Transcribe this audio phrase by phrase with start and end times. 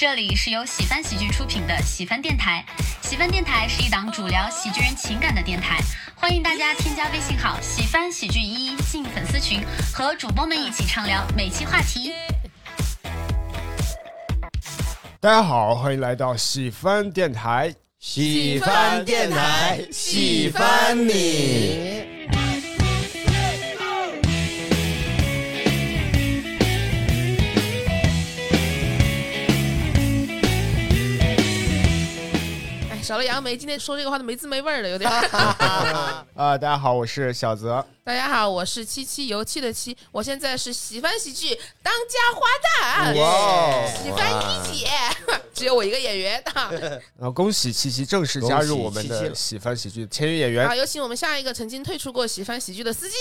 [0.00, 2.64] 这里是由喜翻喜剧出品的喜翻电台。
[3.02, 5.78] 喜翻电台是一档主聊喜剧人情感的电台，
[6.14, 9.60] 欢迎大家添加微信号“喜翻喜剧一”进粉丝群，
[9.92, 12.14] 和主播们一起畅聊每期话题。
[15.20, 17.74] 大家好，欢迎来到喜翻电台。
[17.98, 21.99] 喜翻电台，喜欢你。
[33.10, 35.10] 少了杨梅，今天说这个话都没滋没味儿的，有点。
[35.10, 37.84] 啊、大家好，我是小泽。
[38.04, 41.48] 大家好，我是七七油漆的七，我现在是喜欢喜剧
[41.82, 42.46] 当家花
[43.10, 44.86] 旦，哇喜欢一姐，
[45.52, 46.70] 只有我一个演员 啊。
[46.70, 50.76] 然后恭喜七七正式加入我们的喜七七喜翻喜剧签约演员好，。
[50.76, 53.16] 有请我们下一个曾经退出过喜欢喜剧的司机。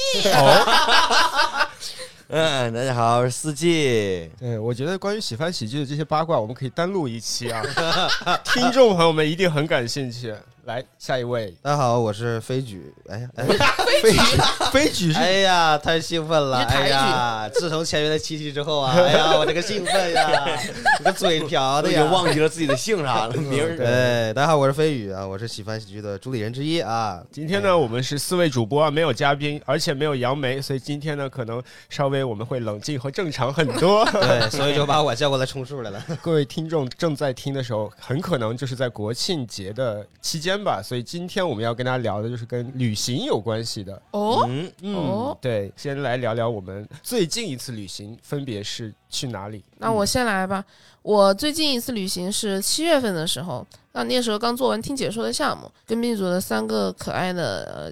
[2.31, 4.29] 嗯，大家好，我是四季。
[4.37, 7.63] 对，我觉得关于喜欢喜剧的这些八卦，我们可以单录一期啊，
[8.45, 10.31] 听众朋友们一定很感兴趣。
[10.69, 12.93] 来，下一位，大家好，我是飞举。
[13.09, 13.43] 哎呀，哎
[14.03, 14.37] 飞举，
[14.71, 16.59] 飞举是哎呀，太兴奋了！
[16.59, 20.29] 哎呀，自从签约了七七之后啊， 哎呀，我这个兴奋呀，
[20.99, 23.75] 这个嘴瓢的呀，忘记了自己的姓啥了，名儿。
[23.75, 27.19] 对，大家好，我是飞宇啊，我是喜欢喜剧的主理人之一啊。
[27.31, 34.05] 今天呢，我们是四位主播啊，没有嘉宾，而且没有杨梅，所以今天呢，可能稍微我们会冷静和正常很多。
[34.11, 35.99] 对，所以就把我叫过来充数来了。
[36.21, 44.01] 各位听众正在听的时候，很可能就是在国庆节的期间吧，所以今天我们要跟大家聊的就是跟旅行有关系的。
[44.11, 44.47] 哦，
[44.81, 49.63] 嗯，对，先来聊聊我们最近一次旅行分别是去哪里？
[49.77, 50.63] 那我先来吧。
[51.01, 57.91] 我最近一次旅行是七月份的时候，那那时候刚做完听解说的项目，跟 B 组的三个可爱的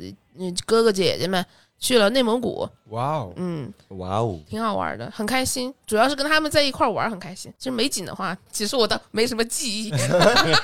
[0.65, 1.43] 哥哥姐姐们
[1.80, 5.73] 去了内蒙古，哇哦，嗯，哇哦，挺好玩的，很开心。
[5.86, 7.53] 主要是跟他们在一块玩很开心。
[7.58, 9.92] 其实美景的话，其实我倒没什么记忆，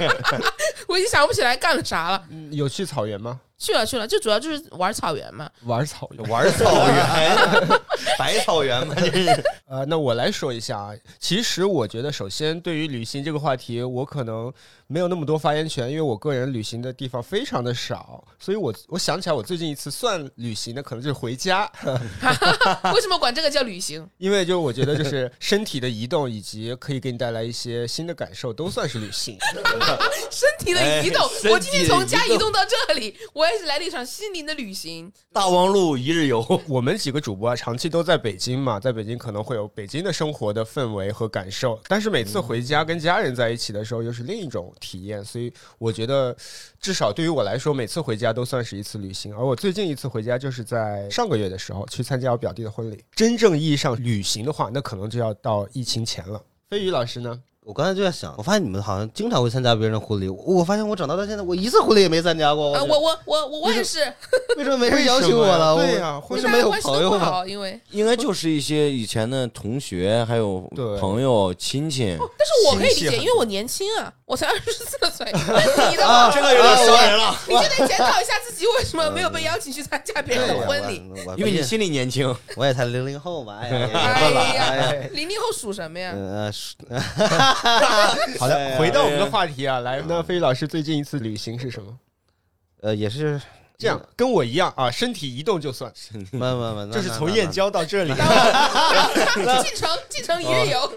[0.87, 2.23] 我已经想不起来干了啥了。
[2.29, 3.39] 嗯有去草原吗？
[3.57, 5.49] 去了去了，就主要就是玩草原嘛。
[5.65, 6.29] 玩草原。
[6.29, 7.67] 玩草原，
[8.19, 9.43] 百草园嘛，这是。
[9.65, 10.93] 呃，那我来说一下啊。
[11.19, 14.53] 其实我觉得，首先对于旅行这个话题，我可能
[14.85, 21.69] 没有那么多发言权，因为我个人旅行的地方非常的少，所以我我想起来，我最近一次算旅行的，可能就是回家，
[22.93, 24.07] 为什么管这个叫旅行？
[24.19, 29.37] 因为就我觉得就是身体的移动以及可以给你带来一些新的感受，都算是旅行。
[30.29, 35.11] 身体的移动我今天从家移动移动到这里，我也是来了一场心灵的旅行。
[35.31, 45.23] 大望路一日游，我们几个主播啊，长期都在北京嘛，在北京可能会有北京的生活的氛围和感受，但是每次回家跟家人在一起的时候，又是另一种体验。
[45.23, 46.35] 所以我觉得，
[46.79, 49.35] 至少对于我来说，每次回家都算是一次旅行。
[49.35, 53.03] 而我最近一次回家，就是在上个月的时候去参加我表弟的婚礼。
[53.15, 56.41] 真正意义上旅行的话，那可能就要到疫情前了。
[56.69, 57.41] 飞宇老师呢？
[57.65, 62.73] 我刚才就在想，我发现你们好像经常会参加别人的婚礼，我我发现我长大到现在，我一次婚礼也没参加过。
[62.73, 63.99] 啊，我我我我我也是，
[64.57, 65.75] 为什么没人邀请我了？
[65.75, 67.45] 为什么呀对呀我婚礼为什么没有朋友吗？
[67.47, 70.59] 因为 应该就是一些以前的同学，还有
[70.99, 72.17] 朋友、亲戚。
[72.19, 75.25] 但是我可以理解，因为我年轻啊，我才二十四岁。
[75.89, 81.01] 你的话，这个有点伤人了，你就得检讨一下自己为什么没有被邀请去参加别人的婚礼。
[81.37, 82.35] 因为你心里年轻。
[82.55, 86.11] 我也才零零后嘛，哎呀，零零后属什么呀？
[86.13, 86.75] 嗯呃是
[88.39, 91.97] 好的，回到我们的哎话题啊，来，那飞宇老师最近一次旅行是什么？
[92.81, 93.39] 呃也是
[93.77, 95.91] 这样跟我一样啊，身体移动就算，
[96.31, 98.13] 慢慢慢，就是从燕郊到这里。
[99.63, 100.91] 进城进城一日游，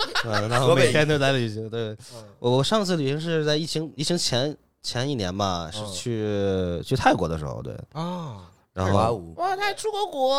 [0.68, 1.68] 我每天都在旅行。
[1.70, 1.96] 对，
[2.38, 10.36] 我我上次旅行是在疫情疫情前前一年吧，是嗯去去泰国的时候，对，啊，然后哇他还出过国，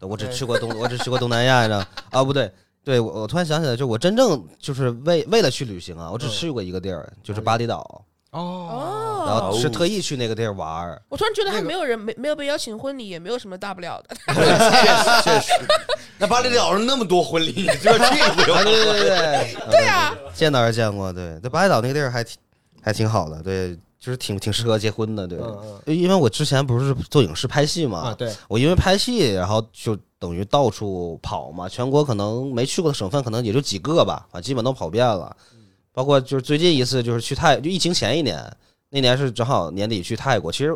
[0.00, 1.84] 我只去过东， 我只去过东南亚，你知道？
[2.10, 2.50] 啊，不对，
[2.84, 6.30] 对我我突然想起来，就我真正就是为为了去旅行啊，我只嗯。
[6.30, 11.00] 去过一个地儿，就是巴厘岛，哦，然后哦，是特意去那个地儿玩儿。
[11.08, 14.16] 我突然觉得还没有人没没有被邀请婚礼，也没有什么大不了的。
[14.32, 15.52] 确实，确实。
[16.18, 17.98] 那巴厘岛上那么多婚礼，你这去
[18.44, 18.64] 不啊，了？
[18.64, 22.36] 对对对对，对 啊，见到是见过，对，在巴厘岛那个地儿还挺
[22.82, 25.38] 还挺好的，对，就是挺挺适合结婚的，对。
[25.38, 35.36] 嗯因为我之前不是做影视拍戏嘛，对，我因为拍戏，然后就等于到处跑嘛，全国可能没去过的省份可能也就几个吧，啊，基本都跑遍了。
[35.92, 38.50] 包括就是最近一次就是去泰，就疫情前一年，
[38.88, 40.74] 那年是正好年底去泰国，其实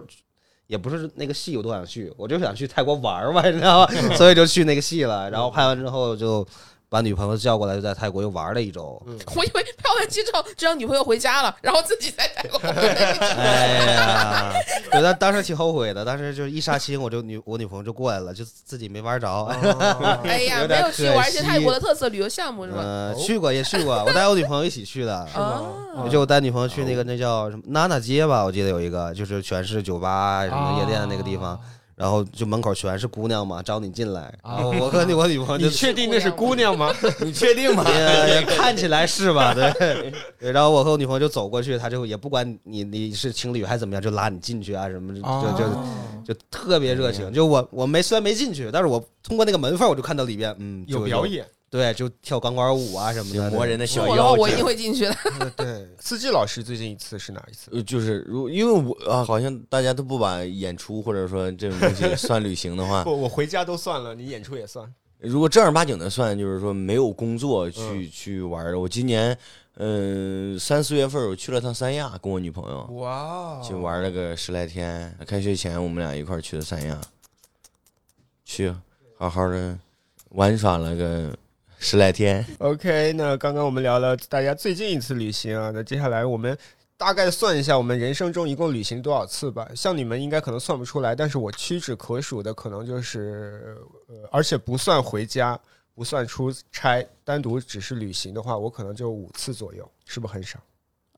[0.67, 3.93] 也不是那个戏我多想去，我就想去泰国玩玩，你知道吗？
[4.17, 5.31] 所以就去那个戏了。
[5.31, 6.47] 然后拍完之后就。
[6.95, 9.03] 把女朋友叫过来，就在泰国又玩了一周。
[9.35, 12.57] 我以为拍完机之后就让女朋友回家了，然后自己在泰国。
[12.61, 14.53] 哎呀，
[14.93, 19.29] 对，当当时挺后悔的，当时就是一杀青，我就女我女朋友就过来了，就自己没玩着。
[20.23, 22.79] 哎呀，没有去玩一些泰国的特色旅游项目是吧？
[22.81, 25.17] 嗯，去过也去过，我带我女朋友一起去的。
[25.35, 31.59] 啊，就我带女朋友去那个那叫什么娜娜街吧，我记得有一个，就是全是酒吧什么夜店的那个地方，
[31.97, 34.33] 然后就门口全是姑娘嘛，招你进来。
[34.43, 36.93] 然后我和我女朋友就你确定那是姑娘吗？
[37.21, 37.85] 你确定吗？
[37.89, 39.55] 也也 看起来是吧？
[39.55, 45.85] 对对，然后我和我女朋友就走过去，她就也不管你你是情侣还是怎么样，就拉你进去啊什么，就就哦
[46.27, 47.33] 就特别热情。
[47.33, 51.47] 就我我没虽然没进去，但是我通过那个门缝我就看到里边，嗯，就有表，演。
[51.75, 55.51] 对，就跳钢管舞啊什么的，磨人的小腰这我一定会进去的。
[55.59, 57.69] 对，司机老师最近一次是哪一次？
[57.73, 64.89] 呃，就是如因为我啊，好像大家都不把演出或者说这种东西 算旅行的话，不，我回家都算了，你演出也算。
[65.19, 68.79] 如果正儿八经的算，就是说没有工作去、嗯去玩的。
[68.79, 69.37] 我今年
[69.79, 75.13] 嗯三四月份我去了趟三亚，跟我女朋友哇去玩了个十来天。
[75.27, 77.01] 开学前我们俩一块儿去的三亚，
[78.45, 78.73] 去
[79.19, 79.77] 好好的
[80.31, 81.37] 玩耍了个
[81.85, 82.43] 十来天。
[82.61, 86.57] OK，那刚刚我们聊了大家最近一次旅行啊，那接下来我们
[86.97, 89.69] 大概算一下我们人生中一共旅行多少次吧。
[89.77, 93.77] 像你们应该可能算不出来，但是我屈指可数的可能就是，
[94.09, 95.61] 呃，而且不算回家，
[95.95, 100.59] 不算出差，单独只是旅行的话，我可能就五次左右，是不是很少？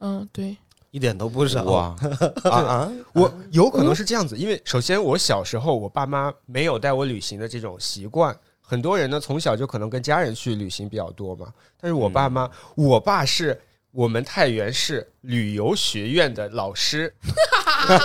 [0.01, 0.57] 嗯，对，
[0.91, 1.63] 一点都不少。
[1.63, 1.97] 哇
[2.43, 2.93] 啊 啊！
[3.15, 8.37] 我有可能是这样子，因为首先我小时候我爸妈没有带我旅行的这种习惯。
[8.69, 13.59] 很多人呢从小就可能跟家人去旅行比较多嘛，但是我爸妈，我爸是
[13.93, 17.15] 我们太原市旅游学院的老师，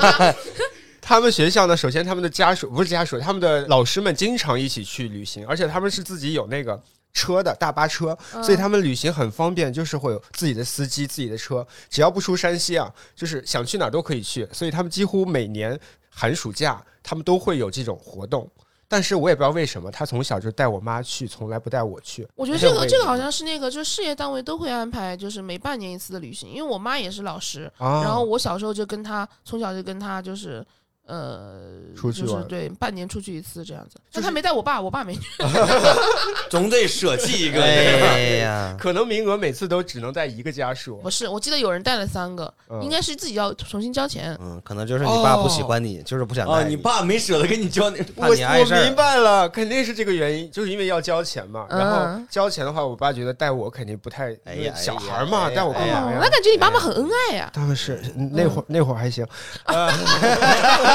[1.01, 6.79] 他们学校呢，首先他们的家属不是家属，他们的老师们经常一起去旅行，而且他们是自己有那个
[7.11, 14.47] 车的大巴车，嗯所以他们旅行很方便，就是会有自己的司机、自己的车，只要不出山西啊，就是想去哪儿都可以去。
[14.53, 15.77] 所以他们几乎每年
[16.09, 18.49] 寒暑假，他们都会有这种活动。
[18.91, 22.27] 但是我也不知道为什么，他从小就带我妈去，从来不带我去。
[22.35, 26.49] 我觉得这个这个好像是那个，就是事业单位都会安排，就是每半年一次的旅行。
[26.49, 30.65] 因为我妈也是老师，啊，然后我小时候就跟她，从小就跟她就是。
[31.11, 31.51] 呃，
[31.93, 33.95] 就是出去玩对，半年出去一次这样子。
[34.09, 35.21] 就是但他没带我爸，我爸没去。
[36.49, 37.61] 总得舍弃一个。
[37.61, 41.09] 哎呀， 可能名额每次都只能带一个家属不。
[41.09, 44.37] 是，我记得有人带了三个，嗯应该是自己要重新交钱。
[44.41, 51.65] 嗯，可能就是你爸不喜欢你，就是不想哦，带你爸没舍得跟你交那，怕我你碍事儿我明白了，肯定是这个原因，就是因为要交钱嘛。
[51.69, 56.03] 嗯然后交钱的话，我爸觉得带我肯定不太，哎呀因为小孩嘛，哎呀带我干嘛呀？
[56.05, 57.49] 哦那感觉你爸妈很恩爱呀。
[57.53, 59.25] 他们是那会儿那会儿还行，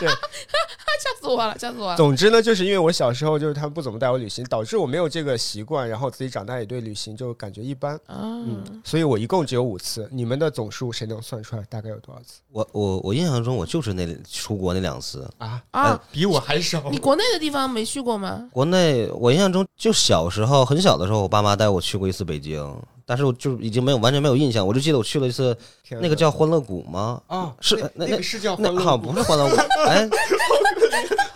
[0.98, 1.96] 吓死我了，吓死我了。
[1.96, 10.08] 总之呢，就是因为我小时候就是他们不怎么带我旅行，导致我没有这个习惯，然后自己长大也对旅行就感觉一般，嗯，所以我一共只有五次。
[10.10, 15.62] 你们的总数谁能算出来大概有多少次我我我印象中我就是那出国那两次，啊？
[15.70, 16.82] 啊，比我还少。
[16.90, 18.48] 你国内的地方没去过吗？
[18.50, 25.56] 国内我印象中就小时候很小的时候，我爸妈带我去过一次北京，但是我就已经没有完全没有印象，我就记得我去了一次
[26.00, 27.20] 那个叫欢乐谷吗？
[27.26, 29.56] 啊，是那那那个是叫那好像欢乐谷不是欢乐谷，
[29.86, 30.08] 哎，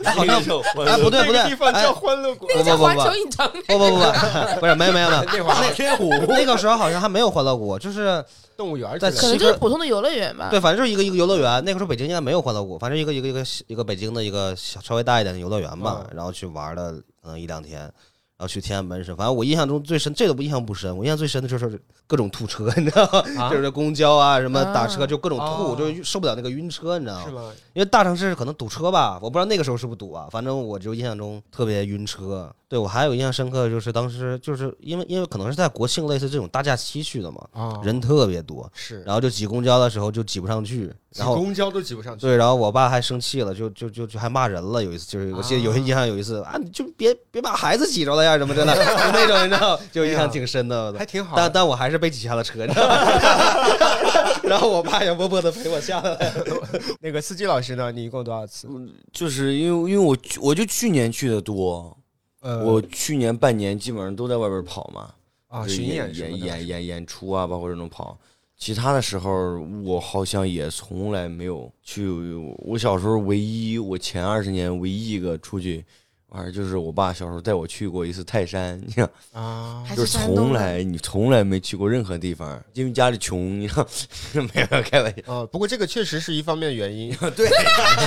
[0.05, 2.47] 哎好像哎不对不对地，方哎叫欢乐谷。
[2.47, 3.50] 不不不不叫环球影城。
[3.67, 8.25] 不不不不，不是没有没有没有，那天虎那个时候好像还没有欢乐谷，就是
[8.56, 10.49] 动物园在可能就是普通的游乐园吧。
[10.50, 11.64] 对，反正就是一个一个游乐园。
[11.64, 16.94] 那个时候北京应该没有欢乐谷，反正一个一个一个一个北京的一个稍微大一点的游乐园吧，然后去玩了
[17.25, 17.91] 嗯一两天。
[18.40, 23.22] 然后去天安门是，反正我印象中最深，这个不印象不深，我印象最深的就是各种吐车，你知道吗？
[23.38, 27.25] 啊就是公交啊，什么打啊车就各种吐，哦就受不了那个晕车，你知道吗？
[27.26, 27.52] 是吗？
[27.75, 32.50] 因为大城市可能堵车吧，我不知道那个时候是不是堵啊，反正我就印象中特别晕车。
[32.66, 42.25] 对我还有印象深刻的就是当时就是因为因为可能是在国庆类似这种大假期去的嘛，啊，人特别多，是，然后就挤公交的时候就挤不上去，挤然后公交都挤不上去。
[42.25, 44.83] 对，然后我爸还生气了，就就就就还骂人了。
[44.83, 50.93] 有一次就是我记得有印象有一次啊，你就别别把孩子挤着了呀，什么真的，就那种你知道，就印象挺深的。
[50.97, 51.37] 还挺好。
[51.37, 52.95] 但但我还是被挤下了车，你知道吗？
[54.45, 56.19] 然后我爸也默默的陪我下来了。
[57.00, 57.90] 那个司机老师呢？
[57.90, 58.69] 你一共多少次？
[59.12, 61.97] 就是因为因为我我就去年去的多，
[62.40, 65.11] 呃，我去年半年基本上都在外边跑嘛，
[65.49, 68.17] 啊，巡演演演演演出啊，包括这种跑。
[68.61, 72.07] 其他的时候，我好像也从来没有去。
[72.59, 75.83] 我小时候唯一，我前二十年唯一一个出去
[76.30, 83.84] 完事儿就是我爸小时候带我去过一次泰山，你看，啊就是从来你从来没去过任何地方，因为家里穷，你看，
[84.54, 85.32] 没有开玩笑。
[85.32, 87.46] 啊，不过这个确实是一方面原因， 对，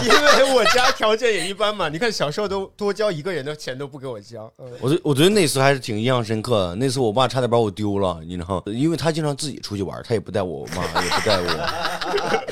[0.04, 0.10] 因
[0.46, 1.90] 为我家条件也一般嘛。
[1.90, 6.76] 你看小时候都多交一个人的钱都不给我交，嗯我觉我觉得那次还是挺印象深刻的。
[6.76, 11.93] 那次我爸差点把我丢了，你知道，因为他经常自己出去玩，他也不带我妈，也不带我。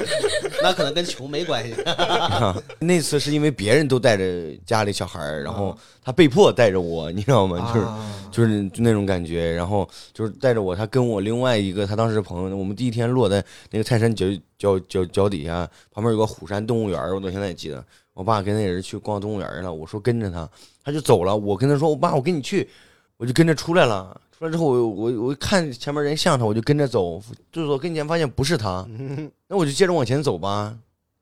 [0.62, 1.76] 那可能跟穷没关系。
[2.80, 4.24] 那次是因为别人都带着
[4.66, 7.72] 家里小孩儿，然后他被迫带着我，你知道吗？
[7.74, 14.26] 就是啊就是就那种感觉，然后就是带着我，他跟我另外一个他当时的朋友，我们第一天落在那个泰山脚
[14.58, 17.84] 脚脚脚底下，旁边有个虎山动物园，我到现在也记得。
[18.14, 20.48] 我爸跟那人去逛动物园了，我说跟着他，
[20.84, 21.36] 他就走了。
[21.36, 22.70] 我跟他说，我爸，我跟你去，
[23.16, 24.20] 我就跟着出来了。
[24.42, 27.22] 出来之后，我我我看前面人像他，我就跟着走，
[27.52, 28.84] 就走跟前发现不是他，
[29.48, 30.76] 那我就接着往前走吧，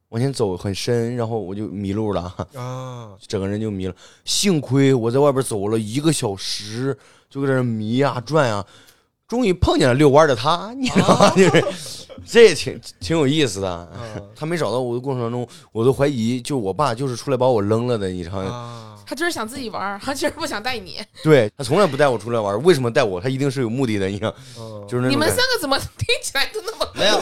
[0.07, 2.33] 往前走很深，然后我就迷路了。
[2.55, 3.95] 啊，整个人就迷了。
[4.23, 6.97] 幸亏我在外边走了一个小时，
[7.29, 8.65] 就在那迷呀、转呀、
[9.27, 11.29] 终于碰见了遛弯的他，你知道吗？
[11.35, 11.65] 就是
[12.25, 13.89] 这也挺挺有意思的。
[13.95, 18.49] 嗯他没找到我的过程当中，我都怀疑，就我爸就是出来把我扔了的，你知道吗？
[18.49, 18.78] 啊，
[19.09, 21.01] 他就是想自己玩儿，他就是不想带你。
[21.23, 23.19] 对他从来不带我出来玩，为什么带我？
[23.19, 24.19] 他一定是有目的的，你
[24.87, 25.27] 就是那你们。
[25.27, 26.87] 三个怎么听起来都那么……
[26.93, 27.15] 没有，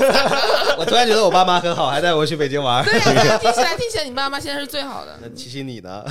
[0.77, 2.83] 我突然觉得我爸妈很好，还带我去北京玩。
[2.83, 5.17] 对呀、对呀、 听起来听起来你爸妈现在是最好的。
[5.21, 6.03] 那七七你呢？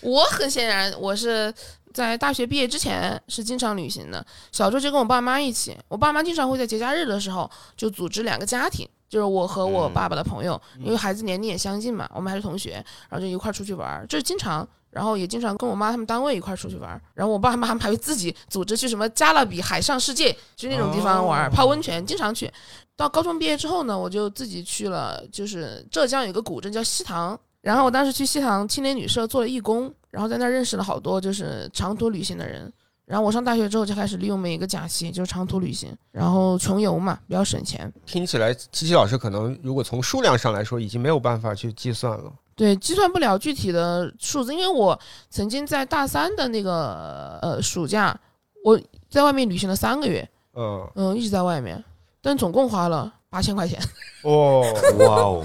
[0.00, 1.52] 我很显然，我是
[1.92, 4.24] 在大学毕业之前是经常旅行的。
[4.52, 12.72] 小时候就跟我爸妈一起，我爸妈经常会在节假日的时候就组织两个家庭，就是我和我爸爸的朋友，因为孩子年龄也相近嘛，我们还是同学，
[13.08, 14.66] 然后就一块儿出去玩儿，这是经常。
[14.90, 22.50] 然后也经常跟我妈他们单位一块儿出去玩儿，然后我爸妈他们还会自己组织去什么加勒比海上世界，去那种地方玩儿，哦泡温泉，经常去。
[22.96, 32.70] 到高中毕业之后呢，我就自己去了，就是浙江有个古镇叫西塘，然后我当时去西塘青年旅社做了义工，然后在那儿认识了好多就是长途旅行的人。
[33.06, 37.92] 然后我上大学之后就开始利用每一个假期就是长途旅行，然后穷游嘛，比较省钱。
[38.06, 42.32] 听起来七七老师可能如果从数量上来说，已经没有办法去计算了。
[42.60, 45.00] 对，计算不了具体的数字，因为我
[45.30, 48.14] 曾经在大三的那个呃暑假，
[48.62, 51.82] 我在外面旅行了三个月，嗯，嗯，一直在外面，
[52.20, 53.80] 但总共花了八千块钱。
[54.24, 54.62] 哦，
[54.98, 55.44] 哇哦，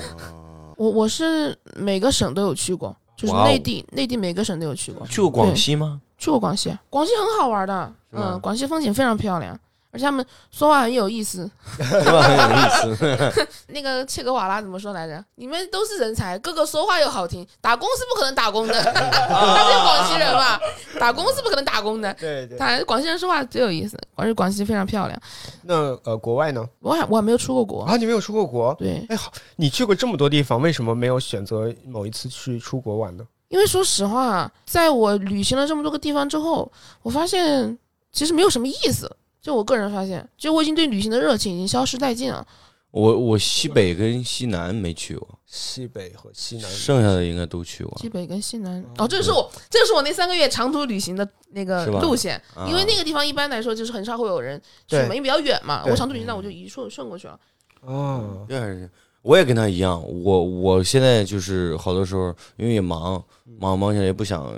[0.75, 5.07] 我我是每个省都有去过，就是内地内地每个省都有去过。
[5.07, 6.01] 去过广西吗？
[6.17, 9.57] 去过广西，广西很好玩的，嗯，广西风景非常漂亮，
[9.96, 11.50] 而且他们说话很有意思。
[11.78, 12.22] 说话？
[12.22, 13.48] 很有意思。
[13.72, 15.24] 那个切格瓦拉怎么说来着？
[15.36, 18.74] 你们都是人才，个个说话又好听，打工是不可能打工的。
[18.84, 20.60] 他是广西人嘛，
[21.00, 22.14] 打工是不可能打工的。
[22.16, 22.58] 对对。
[22.58, 25.18] 他广西人说话最有意思，而且广西非常漂亮。
[25.62, 26.68] 那呃，国外呢？
[26.82, 28.75] 我还我还没有出过国，啊，你没有出过国？
[28.78, 33.25] 对，哎，好，你去过这么多地方，为什么没有选择某一次去出国玩呢？
[33.48, 36.70] 因为说实话，在我旅行了这么多个地方之后，
[37.04, 37.78] 我发现
[38.12, 39.10] 其实没有什么意思。
[39.46, 42.44] 就我个人发现，就我已经对旅行的热情已经消失殆尽了。
[42.90, 47.96] 我我西北跟西南没去过，西北和西南，剩下的应该都去过。
[48.00, 55.84] 西北跟西南，哦，这是我，这是我那三个月长途旅行的那个路线，啊因为那个地方一般来说就是很少会有人去嘛，因为比较远嘛。
[55.86, 57.40] 我长途旅行那我就一顺顺过去了。
[57.82, 58.90] 哦，对，
[59.22, 63.24] 我也跟他一样，我我现在就是好多时候因为也忙，
[63.60, 64.52] 忙忙起来也不想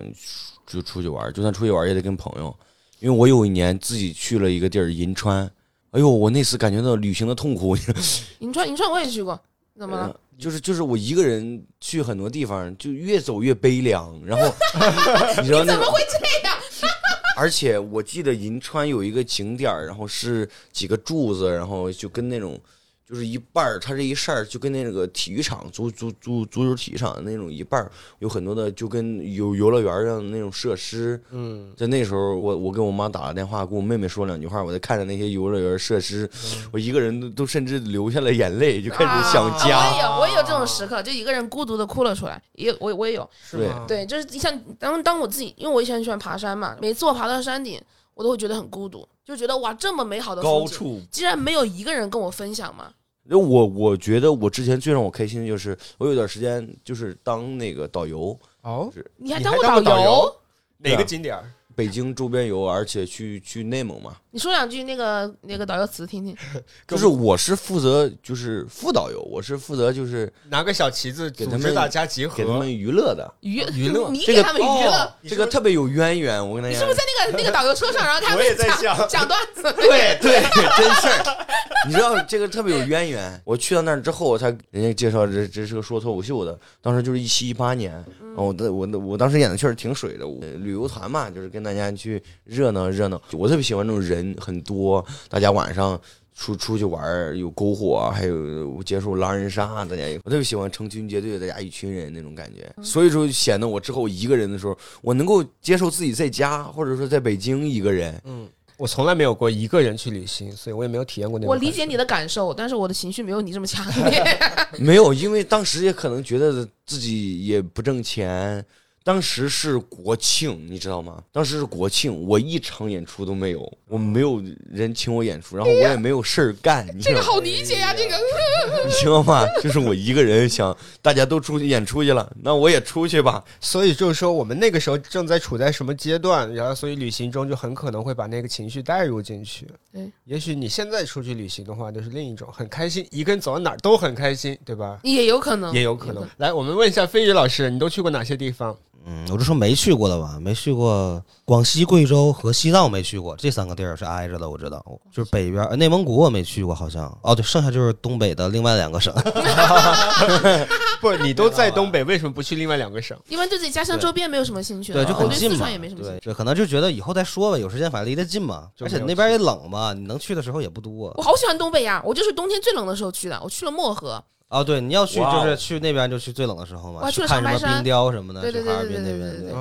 [0.66, 2.56] 就出去玩，就算出去玩也得跟朋友。
[3.00, 5.50] 因为我有一年自己去了一个地儿银川，
[5.92, 7.76] 哎呦，我那次感觉到旅行的痛苦，
[8.40, 9.40] 银川，银川我也去过，
[9.78, 10.20] 怎么了？
[10.38, 14.54] 就是就是我一个人去很多地方，就越走越悲凉，然后
[15.42, 16.58] 你知道那种怎么会这样？
[17.38, 22.60] 而且我记得银川有一个景点儿，然后是几个柱子，然后就跟那种
[23.08, 31.18] 就是一半儿，它这一扇儿就跟那个体育场足足足足球体育场的那种一半儿，有很多的就跟游游乐园儿一样的那种设施。
[31.32, 36.30] 嗯，在那时候，我我跟我妈打了电话，跟我妹妹说两句话，我在看着那些游乐园设施，
[36.72, 39.80] 我一个人都都甚至流下了眼泪，就开始想啊家。
[39.80, 42.42] 我也有，我也有这种时刻，就一个人孤独的哭了出来。
[42.56, 43.86] 也我我也有，对是吗？
[43.88, 47.82] 对，就是像当当我自己，因为我以前很喜欢爬山嘛，每次我爬到山顶，
[48.18, 52.92] 我都会觉得很孤独，就觉得哇，这么美好的风景，高处竟然没有一个人跟我分享嘛。
[53.30, 60.36] 就我我觉得我之前最让我开心的就是，我有段时间就是当那个导游，哦，你还当过导游？
[60.80, 61.38] 哪个景点？
[61.76, 66.38] 北京周边游，而且去去内蒙嘛，你说两句那个那个导游词听听。
[66.88, 72.72] 就是我是负责就是副导游，我是负责就是拿个小旗子给他们大家集合给他们。
[72.72, 76.48] 娱乐的，娱娱乐你给他们娱乐哦，这个特别有渊源。
[76.48, 79.64] 我跟大家你是不是在那个那个导游车上，然后他我也们在讲 讲段子？
[79.74, 80.44] 对对，
[80.78, 81.48] 真事儿。
[81.88, 83.42] 你知道这个特别有渊源。
[83.44, 88.04] 我去到那儿之后，他人家介绍这这是个说脱口秀的，当时就是一七一八年，
[88.36, 90.28] 我的我的我当时演的确实挺水的。
[90.58, 93.20] 旅游团嘛，就是跟大家去热闹热闹。
[93.32, 96.00] 我特别喜欢这种人很多，大家晚上。
[96.40, 102.72] 出出去玩儿有篝火，还有接受狼人杀，大家也我特别喜欢成群结队，大家一群人那种感觉。
[102.84, 108.22] 所以说显得我之后一个人的时候，我能够接受自己在家，或者说在北京一个人。
[108.24, 111.50] 嗯我从来没有过一个人去旅行，所以我也没有体验过那种。
[111.50, 114.24] 我理解你的感受，但是我的情绪没有你这么强烈。
[114.78, 118.64] 没有，因为当时也可能觉得自己也不挣钱。
[119.08, 121.24] 当时是国庆，你知道吗？
[121.32, 127.22] 当时是国庆，我一场演出都没有，我没有人请我演出，然后我也没有事儿干，你知道吗？
[127.22, 128.18] 这个好理解呀，这个。
[128.86, 129.46] 你知道吗？
[129.64, 133.42] 就是我一个人想，大家都出去演出去了，那我也出去吧。
[133.62, 139.66] 所以就是说，我们那个时候正在处在什么阶段，然后所以旅行中就很可能会把那个情绪带入进去。
[139.94, 145.00] 对，也许你现在出去旅行的话，就是另一种很开心，一个人走到哪儿都很开心，对吧？
[145.04, 146.28] 也有可能，也有可能。
[146.36, 148.78] 来，我们问一下飞宇老师，你都去过哪些地方？
[149.10, 154.84] 嗯，我就说没去过的吧，没去过广西、贵州和西藏没去过，这三个地儿是挨着的，我知道。
[155.14, 159.14] 就是北边呃内蒙古我没去过，好像哦，对，剩下就是东北的另外两个省。
[161.00, 163.18] 不，你都在东北，为什么不去另外两个省？
[163.30, 165.56] 因为对自己家乡周边没有什么兴趣了，对，就我对很近嘛。
[165.56, 166.20] 四川也没什么兴，趣。
[166.26, 171.24] 对可能就觉得以后再说吧，有时间反正离得近嘛，而且那边也冷嘛，你能去的时候也不多我。
[171.24, 174.22] 好喜欢东北呀，我就是冬天最冷的时候去的，我去了漠河。
[174.50, 179.52] 哦，对，你要去就是去那边就去最冷的时候嘛，去了看什么山冰雕什么的，对对去哈尔对对滨那边对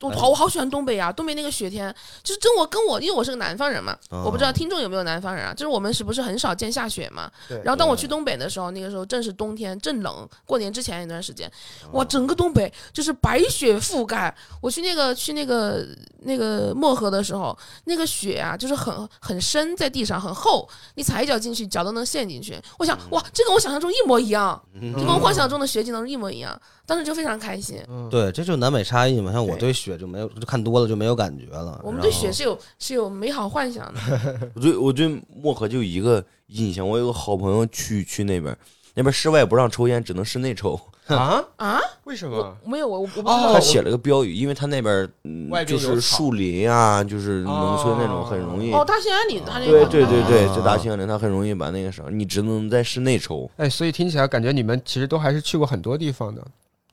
[0.00, 1.10] 我好我好喜欢东北啊！
[1.10, 5.54] 东北那个雪天，就是跟我跟我，因为我是个南方人嘛，哦我不知道听众有没有南方人啊。
[5.54, 7.30] 就是我们是不是很少见下雪嘛？
[7.48, 11.50] 对然后当我去东北的时候，那个时候正是冬天，正冷，过年之前一段时间，
[11.84, 14.34] 哦哇，整个东北就是白雪覆盖。
[14.60, 15.86] 我去那个去那个
[16.18, 22.60] 那个漠河的时候，那个雪啊，就是很很深，在地上很厚，你踩一脚进去，脚都能陷进去。
[22.78, 26.60] 我想，哇，这跟我想象中一模一样，嗯就跟我幻想中的雪景都是一模一样。
[26.84, 27.82] 当时就非常开心。
[28.10, 29.32] 对，这就是南北差异嘛。
[29.32, 31.80] 像我对对雪就没有，就看多了就没有感觉了。
[31.84, 34.00] 我们对雪是有是有美好幻想的。
[34.54, 38.56] 我对我对漠河就一个印象，我有个好朋友去去那边，
[38.94, 40.78] 那边室外不让抽烟，只能室内抽。
[41.06, 41.40] 啊？
[41.56, 41.78] 啊？
[42.02, 42.56] 为什么？
[42.64, 48.72] 没有我我不知哦道他写了个标语，因为他那边嗯就是树林啊，就是农村那种，哦很容易。
[48.72, 53.48] 哦，大兴安岭他那对个对对对，啊在大兴安岭，他很容易把那个什么，你只能在室内抽。
[53.56, 56.44] 哎，所以听起来感觉你们其实都还是去过很多地方的。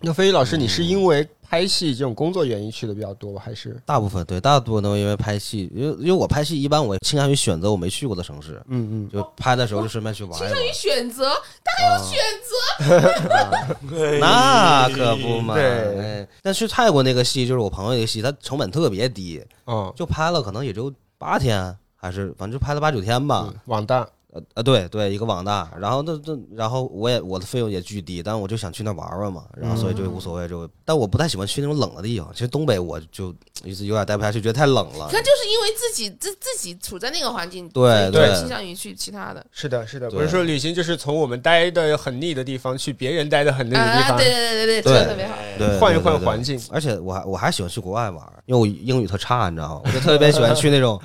[0.06, 3.82] 那飞宇老师，你是因为拍戏这种工作原因去的比较多，还是？
[3.86, 11.32] 大部分对，大部分都因为拍戏，因为因为我拍戏一般我倾向于选择我没去过的城市，嗯嗯，就拍的时候就顺便去玩倾向于选择，
[11.64, 14.20] 他还有选择。
[14.20, 15.54] 那可不嘛。
[15.54, 15.64] 对
[16.00, 23.46] 哎但去泰国那个戏就是我朋友那个戏，他成本特别低，嗯，就拍了可能也就八天，还是反正就拍了八九天吧。
[23.48, 32.28] 嗯网大，呃呃，对对，一个网大，然后那那，然后我也我的费用也巨低，但我就想去那玩玩嘛，然后所以就无所谓，就但我不太喜欢去那种冷的地方。
[32.34, 35.12] 其实东北我就一直有点待不下去，觉得太冷了你。
[35.12, 39.46] 看，就是因为自己自自己处在那个环境，对对倾向于去其他的。
[39.52, 45.36] 是的，是的，对不是说旅行就是从我们待的很腻的地方去别人待的很腻的地啊，方，对对对对对，特别好。
[45.60, 46.60] 对，换一对对对换环境。
[46.72, 49.82] 而且我还我还喜欢去国外玩，因为我英语特差，你知道吗？
[49.86, 51.00] 我就特别喜欢去那种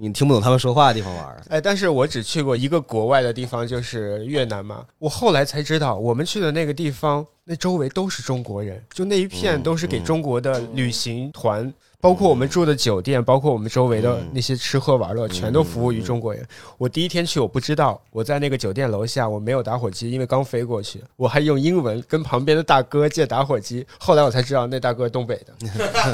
[0.00, 1.42] 你听不懂他们说话的地方玩儿。
[1.48, 4.84] 哎，但是我只去过一个国外的地方，就是越南嘛。
[4.98, 16.46] 我后来才知道，我们去的那个地方，那周围都是中国人，就那一片嗯都是给嗯中国的旅行团，包括我们住的酒店，包括我们周围的那些吃喝玩乐，全都服务于中国人。
[16.76, 23.86] 我第一天去，我不知道，我在那个酒店楼下，我没有打火机，因为刚飞过去，我还用英文跟旁边的大哥借打火机。
[23.98, 25.54] 后来我才知道，那大哥东北的，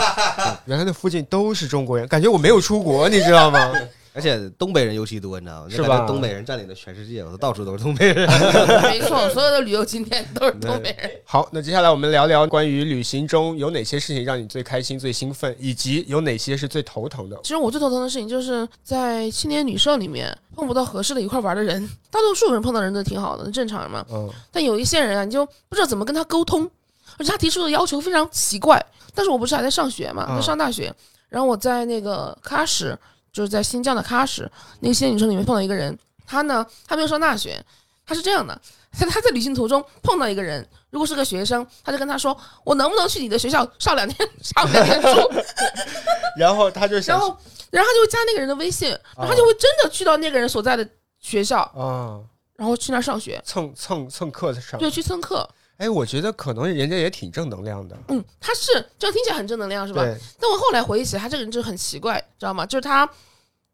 [0.67, 3.73] 原来那附近都是中国人，感觉我没有出国，你知道吗？
[4.15, 5.69] 而且东北人尤其多，你知道吗？
[5.69, 8.29] 是吧东北人占领了全世界，我都到处都是东北人。
[8.83, 11.11] 没错，所有的旅游景点都是东北人。
[11.25, 17.37] 好，那接下来我们聊聊关于旅行中有哪些事情让你最开心、最兴奋，以及有哪些是最头疼的。
[17.43, 24.07] 其实我最头疼的事情就是在青年旅社里面碰不到合适的一块玩的人，大多数人碰到人都挺好的，正常嘛。
[24.13, 26.71] 嗯，但有一些人啊，你就不知道怎么跟他沟通，
[27.19, 28.81] 而且他提出的要求非常奇怪。
[29.13, 30.93] 但是我不是还在上学嘛，嗯在上大学，
[31.29, 32.97] 然后我在那个喀什，
[33.35, 37.63] 就是在新疆的喀什那个仙女城里面碰到一个人，他呢，他没有上大学，
[38.07, 38.59] 他是这样的，
[38.93, 45.31] 他他在旅行途中碰到一个人，如果是个学生，他就跟他说：“我能不能去你的学校上两天上两天 书
[46.39, 47.37] 然后他就？”想然后，
[47.71, 52.23] 然后他就会加那个人的微信，然后他就会真的去到那个人所在的学校，啊
[52.57, 55.49] 然后去那上学，蹭蹭蹭课上，对，去蹭课。
[55.77, 60.03] 哎，我觉得可能人家也挺正能量的，嗯，他是这样听起来很正能量，是吧？
[60.03, 62.65] 对，但我后来回忆起来，他这个人就很奇怪，知道吗？
[62.65, 63.09] 就是他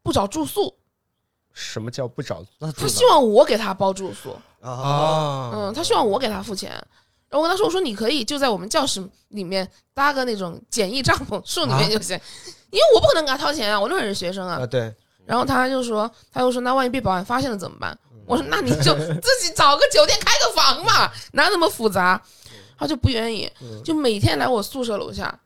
[0.01, 0.73] 不找住宿，
[1.53, 4.31] 什么叫不找那他希望我给他包住宿。
[4.61, 5.51] 啊，啊？
[5.53, 6.71] 嗯，他希望我给他付钱。
[7.29, 12.19] 然后我跟他说：“我说你可以就在我们教室里面搭个那种简易帐篷，树里面就行，
[12.71, 14.59] 因为我不可能给他掏钱啊，我那会儿是学生啊。
[14.61, 14.93] 啊，对，
[15.25, 22.21] 然后他就说：“他又说那万一被保安发现了怎么办？”我说：“那你就自己找个酒店开个房嘛，哪那么复杂？”
[22.77, 23.47] 他就不愿意，
[23.83, 25.39] 就每天来我宿舍楼下，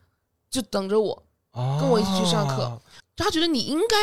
[0.50, 2.80] 就等着我，跟跟我一起去上课。
[3.14, 3.96] 就他觉得你应该，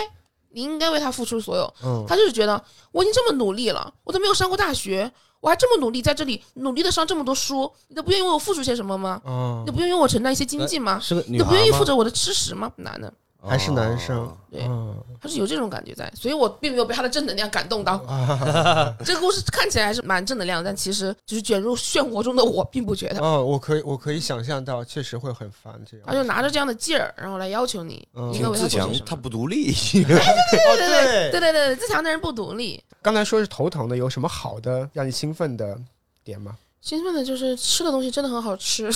[0.50, 1.74] 你应该为他付出所有。
[1.84, 9.20] 嗯，他就是觉得我已经这么努力了，我都没有上过大学，我还这么努力在这里努力的上这么多书，你都不愿意为我付出些什么吗？
[9.26, 11.00] 嗯你都不愿意为我承担一些经济吗？
[11.02, 12.72] 是个你都不愿意负责我的吃食吗？
[12.76, 13.12] 男的，
[13.46, 17.94] 还是男生哦，对嗯他是有这种感觉在，所以我并没有被他的正能量感动到。
[18.08, 23.22] 啊 这个故事看起来还是蛮正能量的，但其实就是卷入漩涡中的我并不觉得。
[23.22, 26.06] 哦，我可以我可以想象到，确实会很烦这样。
[26.08, 29.74] 他就拿着这样的劲儿，然后来要求你，嗯你为自强他不独立。
[29.94, 32.84] 对，对对对对对对，自强的人不独立。
[33.02, 35.78] 刚才说是头疼的，有什么好的让你兴奋的
[36.24, 36.58] 点吗？
[36.82, 38.92] 兴奋的就是吃的东西真的很好吃，啊，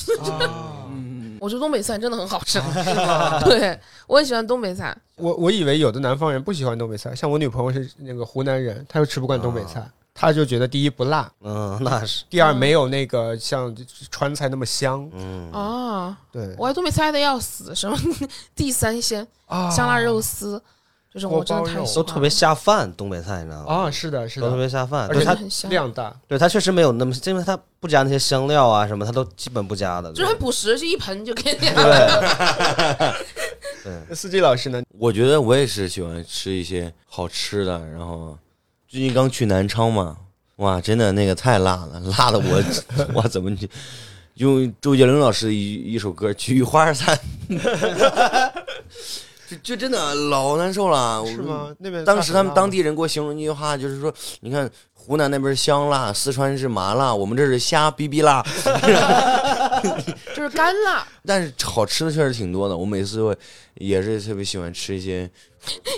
[0.91, 1.06] 嗯，
[1.39, 2.59] 我觉得东北菜真的很好吃。
[3.45, 13.75] 对我很喜欢东北菜，我我以为有的南方人不喜欢东北菜，像我女朋友是那个湖南人，她又吃不惯东北菜，她就觉得第一不辣，嗯，那是，第二没有那个像
[14.09, 15.09] 川菜那么香。
[15.13, 16.55] 嗯，啊，对。
[16.57, 17.97] 我还东北菜的要死，什么
[18.55, 19.69] 地三鲜、啊。
[19.69, 20.61] 香辣肉丝，
[21.17, 23.73] 这种我真的太喜欢都特别下饭，东北菜你知道吗？
[23.73, 26.15] 啊，是的，是的都特，别下饭，而且它，很香，量大。
[26.27, 30.11] 对它确实没有那么，因为它不加那些香料啊什么，它都基本不加的。
[30.13, 31.57] 就是很朴实，就一盆就给你。
[33.83, 34.83] 对，那司机老师呢？
[34.99, 38.37] 我觉得我也是喜欢吃一些好吃的，然后
[38.87, 40.17] 最近刚去南昌嘛，
[40.57, 42.63] 哇，真的那个太辣了， 辣的我
[43.15, 43.69] 哇怎么去
[44.35, 47.17] 用周杰伦老师的一一首歌《菊花残》，
[49.49, 51.73] 就就真的老难受了，是吗？
[51.79, 58.43] 那边当时他们当地地人给我形容一句话，就是说，你看湖南那边是香辣，四川是麻辣，我们这是虾逼逼辣。
[60.35, 61.07] 就是干辣。
[61.25, 63.37] 但是好吃的确实挺多的，我每次会
[63.75, 65.29] 也是特别喜欢吃一些。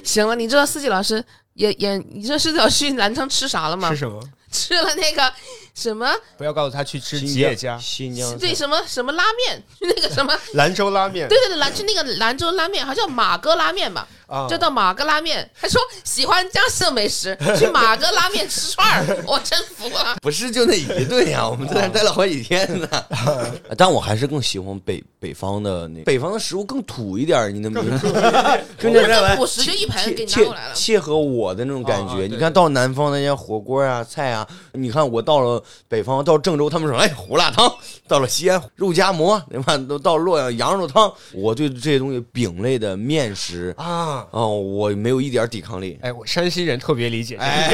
[0.03, 3.95] 行了，你知道四季老师也也，你知道四季老师去南昌吃啥了吗吃？
[3.95, 4.21] 什么？
[4.51, 5.31] 吃了那个
[5.75, 15.49] 什么，不要告诉他去吃新吉野家、新疆对什么什么拉面，那个什么，兰州拉面对对对，兰去那个兰州拉面，好像叫马哥拉面吧，啊，就叫马哥拉面。
[15.61, 20.17] 他说喜欢江浙美食， 去马哥拉面吃串儿，我真服了。
[20.21, 22.87] 不是就那一顿呀，我们在那儿待了好几天呢。
[23.77, 28.61] 但我还是更喜欢北北方的那北方的食物更土一点，你能明白？
[28.77, 30.73] 跟我着这朴实就一盆给你拿过来了。
[30.73, 32.13] 切合我的那种感觉。
[32.13, 34.38] 啊对你看到南方那些火锅啊、菜啊，
[34.73, 37.67] 你看我到了北方，到郑州，他们说哎胡辣汤；
[38.07, 39.77] 到了西安肉夹馍，对吧？
[39.77, 41.11] 都到洛阳羊肉汤。
[41.33, 44.25] 我对这些东西饼类的面食，啊。
[44.31, 45.97] 哦，我没有一点抵抗力。
[46.01, 47.35] 哎，我山西人特别理解。
[47.37, 47.71] 哎，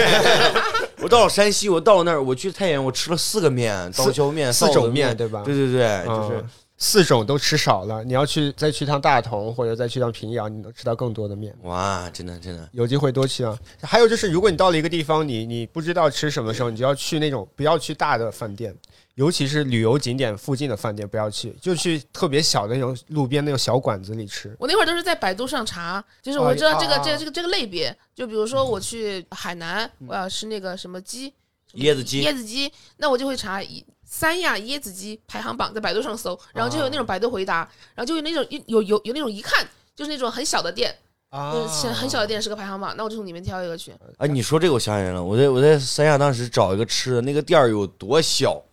[1.01, 6.49] 我到了山西，我到了那儿，我去太原，我吃了四个面，刀削面、四种面面对吧对对对，就是嗯
[6.87, 11.51] 四种都吃少了，你要去再去趟大同或者再去趟平遥，你能吃到更多的面。
[11.63, 13.57] 哇，真的真的，有机会多去啊！
[13.81, 18.71] 还有就是，如果你到了一个地方，你你不知道吃什么的时候，你就要去那种不要去大的饭店，
[19.15, 24.55] 尤其是旅游景点附近的饭店不要去，就去特别小的那种路边那种小馆子里吃。
[24.59, 27.01] 我那会儿都是在百度上查，就是我知道这个、啊。
[27.03, 31.33] 这个这个这个类别，就比如说我去海南，我要吃那个什么鸡，
[31.77, 32.23] 椰子鸡。
[32.23, 33.83] 椰子鸡，那我就会查一
[34.17, 40.95] 三亚椰子鸡排行榜，在百度上搜，然后就有那种百度回答，然后就有那种有有有那种一看就是那种很小的店，
[41.31, 41.51] 啊。
[41.51, 43.91] 就是很小的店是个排行榜，那我就从里面挑一个去。
[44.17, 48.63] 啊，你说这个我想起来了，我在我在三亚当时找一个吃的，那个店儿有多小，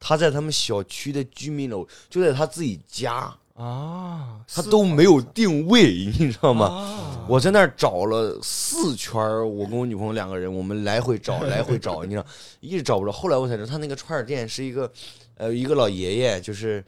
[0.00, 6.66] 他在他们小区的居民楼，就在他自己家，啊，他都没有定位，你知道吗？
[6.66, 12.26] 啊，我在那儿找了四圈儿，我跟我女朋友两个人，我们来回找， 来回找，你知道，
[12.60, 13.10] 一直找不着。
[13.10, 14.92] 后来我才知道，他那个串儿店是一个，
[15.36, 16.84] 呃，一个老爷爷，就是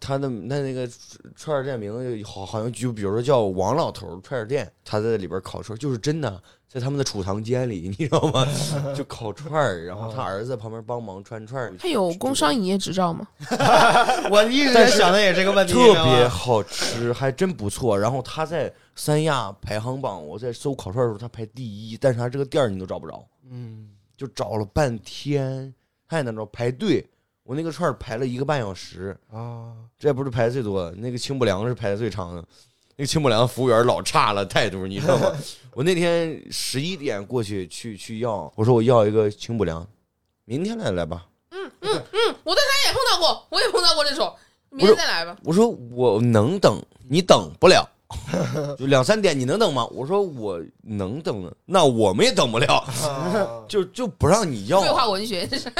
[0.00, 0.88] 他的那那个
[1.36, 8.46] 串儿店名字好好像就比如说叫王老头儿串儿店，他在里边烤串儿，就是真的在他们的储藏间里，你知道吗？
[8.94, 13.26] 就烤串儿，然后他儿子旁边帮忙串串儿，它有工商营业执照吗？
[14.30, 17.98] 我一直在想的也是这个问题，特别好吃，还真不错。
[17.98, 23.26] 然后他在三亚排行榜，我在搜烤串的时候，他排第一，但是他这个店儿你都找不着。
[23.50, 25.74] 嗯，就找了半天，
[26.06, 27.04] 他在那找排队，
[27.48, 32.44] 我那个串排了一个半小时，啊，这不是排的最多的，那个清补凉是排的最长的。
[32.94, 35.32] 那个清补凉服务员老差了态度，你知道吗？
[35.72, 39.86] 我那天十一点过去去去要，我说我要一个清补凉，
[40.44, 41.24] 明天来来吧。
[41.50, 44.30] 嗯嗯嗯我在他也碰到过，我也碰到过这种，
[44.68, 45.34] 明天再来吧。
[45.42, 47.88] 我说我能等，你等不了，
[48.78, 49.86] 就两三点你能等吗？
[49.86, 52.84] 我说我能等的，那我们也等不了，
[53.66, 55.72] 就就不让你要废，话文学，这是。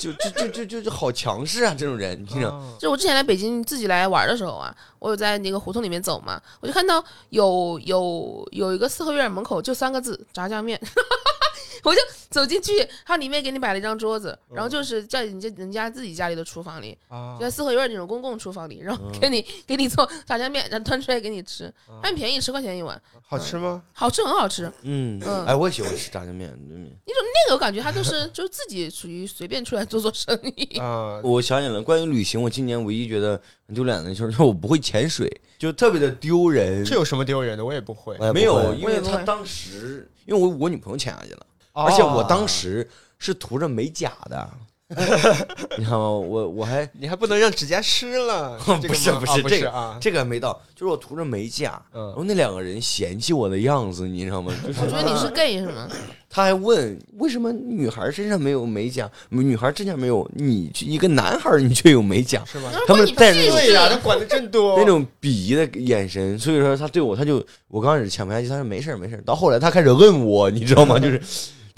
[0.00, 1.74] 就就就就就就好强势啊！
[1.76, 10.80] 这种人，你听着，就我之前来北京自己来玩的时候啊，我有在那个胡同里面走嘛，我就看到有有有一个四合院门口就三个字炸酱面，
[11.82, 23.82] 我就走进去，它里面给你摆了一张桌子，然后就是在人家人家自己家里的厨房里，啊就在四合院那种公共厨房里，然后给你给你做炸酱面，然后端出来给你吃，还很便宜，十块钱一碗，好吃吗？
[23.92, 24.70] 好吃很好吃。
[24.82, 36.84] 嗯，嗯哎，我也喜欢吃炸酱面，你怎么那个我感觉他就是就是自己属于随便出来做做生意，啊， 我想起来了，关于旅行，我今年唯一觉得很丢脸的就是我不会潜水，就特别的丢人。
[36.84, 37.64] 这有什么丢人的？
[37.64, 41.46] 我也不会没有，因为他当时，因为我我女朋友潜下去了，哦
[41.84, 42.88] 而且我当时
[43.18, 44.48] 是涂着美甲的，
[45.78, 46.10] 你知道吗？
[46.10, 54.52] 我我还你还不能让指甲湿了， 这个不是不不是这个啊，这个还没到，就是我涂着美甲，嗯然后那两个人嫌弃我的样子，你知道吗？
[54.66, 55.88] 就是我觉得你是 gay 是吗？
[56.32, 62.70] 他还问为什么女孩身上没有美甲，女孩身上没有，你一个男孩你却有美甲，是吗？
[62.86, 64.78] 他们带着那种对呀，他管的真多。
[64.78, 70.98] 那种鄙夷的眼神，所以说他对我，他就我刚开始抢不下去，他说没事儿没事儿，到后来他开始问我，你知道吗？
[71.00, 71.20] 就是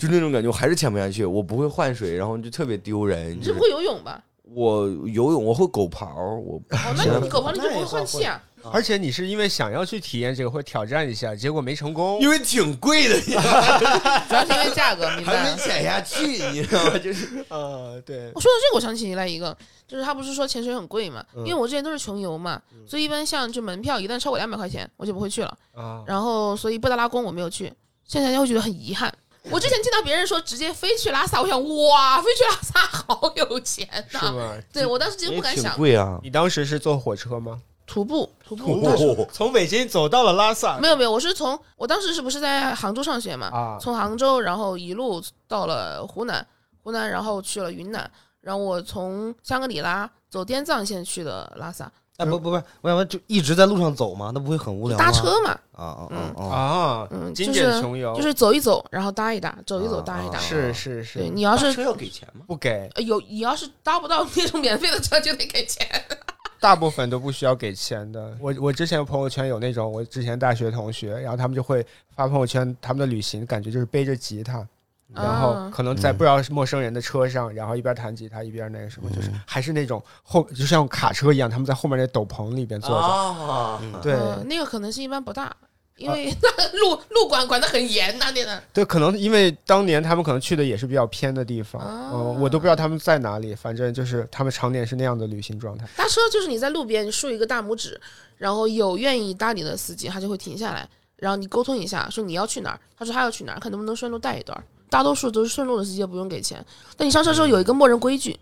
[0.06, 3.38] 就那种感觉，我还是潜不下去，我不会换水，然后就特别丢人。
[3.38, 4.22] 你是你不会游泳吧？
[4.54, 8.42] 我游泳我会狗刨，我哦，那你狗刨你就不会换气啊？
[8.70, 12.20] 而且你是因为想要去体验这个，会挑战一下，结果没成功。
[12.20, 15.56] 因为挺贵的，你知道吗主要是因为价格，明白还没。
[15.56, 16.98] 潜下去，你知道吗？
[16.98, 19.56] 就是 呃，对我，说到这个，我想起来一个，
[19.88, 21.24] 就是他不是说潜水很贵嘛？
[21.34, 25.56] 嗯因为我之前都是穷游嘛，所以一般像就门票一旦超过两百块钱，我就不会去了。
[25.74, 27.72] 啊，然后所以布达拉宫我没有去，
[28.04, 29.12] 现在会觉得很遗憾。
[29.50, 34.60] 我之前听到别人说直接飞去拉萨，我想哇，飞去拉萨好有钱呐？
[34.72, 36.18] 对我当时其实不敢挺想，贵啊。
[36.22, 37.60] 你当时是坐火车吗？
[37.84, 38.86] 徒步徒步。
[38.86, 43.48] 哦 从北京走到了拉萨没有没有，我是从我当时是不是在杭州上学嘛？
[43.48, 46.46] 啊，从杭州，然后一路到了湖南，
[46.82, 48.08] 湖南然后去了云南，
[48.40, 51.90] 然后我从香格里拉走滇藏线去的拉萨，
[52.22, 54.30] 哎，不不不，我想问，就一直在路上走吗？
[54.34, 55.04] 那不会很无聊吗？
[55.04, 56.56] 搭车嘛，啊啊嗯啊啊！
[56.56, 60.38] 啊，嗯，经就是穷游就是走一走，然后搭一搭，走一走啊搭一搭。
[60.38, 62.44] 啊是是是，对你要是车要给钱吗？
[62.46, 65.86] 不给，呃有你要是搭不到那种免费的车，就得给钱。
[66.60, 68.36] 大部分都不需要给钱的。
[68.40, 74.64] 我我之前朋友圈有那种我之前大学同学，然后他们就会发朋友圈他们的旅行，感觉就是背着吉他。
[75.14, 82.96] 然后啊可能在不知道是陌生人的车上，然后一边弹吉他一边那个什么，就是还是那种后就像卡车一样，他们在后面那斗篷里边坐着。
[82.96, 85.54] 啊，对嗯那个可能性一般不大，
[85.96, 88.62] 因为那路路管管得很严呐，那的。
[88.72, 95.86] 对，可能因为当年他们可能去的也是比较偏的地方，我都不知道他们在哪里，反正就是他们常年是那样的旅行状态。
[95.96, 98.00] 搭车就是你在路边竖一个大拇指，
[98.38, 104.64] 然后有愿意搭你的司机，他就会停下来，然后你沟通一下，说你要去哪儿，他说他要去哪儿，看能不能顺路带一段儿。
[104.92, 106.62] 大多数都是顺路的司机，不用给钱。
[106.98, 108.38] 但你上车之后有一个默认规矩，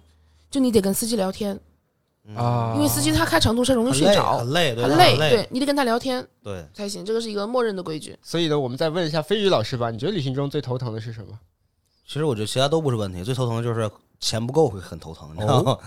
[0.50, 1.56] 就你得跟司机聊天，
[2.34, 6.66] 啊，因为司机他开长途车容易，睡着很，累，对，很累，对你得跟他聊天对。
[6.74, 8.18] 才行，这个是一个默认的规矩。
[8.20, 11.38] 所以呢，我们再问一下飞宇老师吧，你觉得旅行中最头疼的是什么？
[12.04, 15.78] 其实我觉得其他都不是问题，最头疼的就是钱不够会很头疼，你知道吗？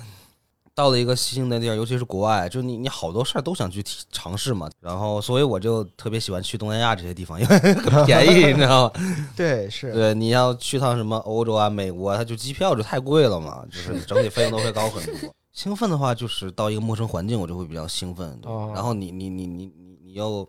[0.76, 7.58] 到了一个新的地儿，尤其是国外，就你你好多事儿都想去尝试嘛，然后所以我就特别喜欢去东南亚这些地方，因为
[7.90, 8.92] 很便宜，你知道吗？
[9.38, 15.34] 对，是对，你要去趟什么欧洲啊、美国啊，它就机票就太贵了嘛，就是整体费用都会高很多。
[15.54, 18.40] 兴奋的话，就是到一个陌生环境，我就会比较兴奋。
[18.44, 20.48] 哦然后你你你你你你又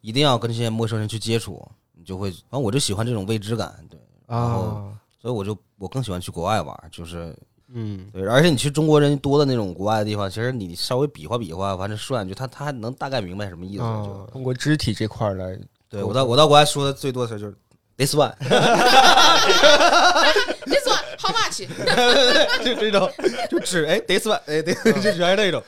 [0.00, 4.88] 一定要跟这些陌生人去接触，你就会，反正我就喜欢这种未知感，对，然后啊，
[5.20, 7.36] 所以我就我更喜欢去国外玩，就是
[7.72, 13.82] 嗯，对，而且你去中国人多的那种国外的地方，其实你稍微比划比划，反正说两句，他他还能大概明白什么意思。
[13.82, 17.54] 啊就通过肢体这块儿来，对我到我到国外说的最多的事就是
[17.96, 18.48] this one，this
[20.86, 21.66] one how much？
[22.64, 23.10] 就这种，
[23.50, 25.62] 就只哎 this one，哎对，就全是那种。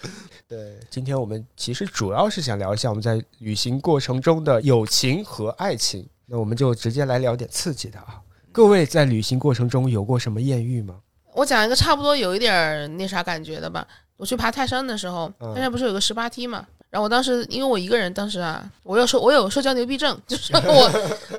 [0.49, 6.09] 对，今天我们其实主要是想聊一下我们在旅行过程中的友情和爱情。
[6.27, 8.21] 那我们就直接来聊点刺激的啊！
[8.53, 10.95] 各位在旅行过程中有过什么艳遇吗？
[11.35, 13.87] 我讲一个差不多有一点儿那啥感觉的吧。
[14.17, 16.67] 我去爬泰山的时候，嗯泰山不是有个十八梯嘛？
[16.91, 20.91] 然后我当时因为我一个人，当时啊，我有社我有社交牛逼症，就是 我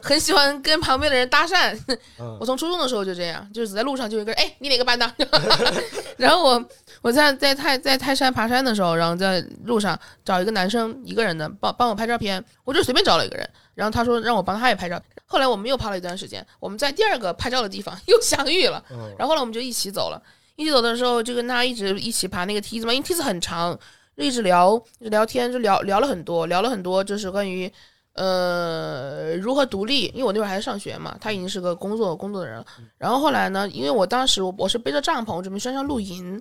[0.01, 1.77] 很喜欢跟旁边的人搭讪。
[2.19, 5.13] 嗯我从初中的时候就这样，就是走在路上就有一个人，哎，你哪个班的？
[6.17, 6.65] 然后我
[7.01, 14.99] 我在在泰在泰山爬山的时候，然后在路上找一个男生一个人的帮帮我拍照片，我就随便找了一个人，然后他说让我帮他也拍照。
[15.31, 20.21] 后来我们又爬了一段时间，我们在第二个拍照的地方又相遇了，嗯然后后来我们就一起走了。
[20.57, 23.75] 一起走的时候，就跟他一直一起爬那个梯子嘛，因为梯子很长，
[24.15, 27.71] 就一直聊，一直聊天，就聊聊了很多，聊了很多，就是关于
[28.13, 32.65] 呃如何独立，因为我那会儿还在上学嘛，他已经是个工作工作的人了。
[32.97, 36.39] 然后后来呢，因为我当时我我是背着帐篷，我准备山上露营，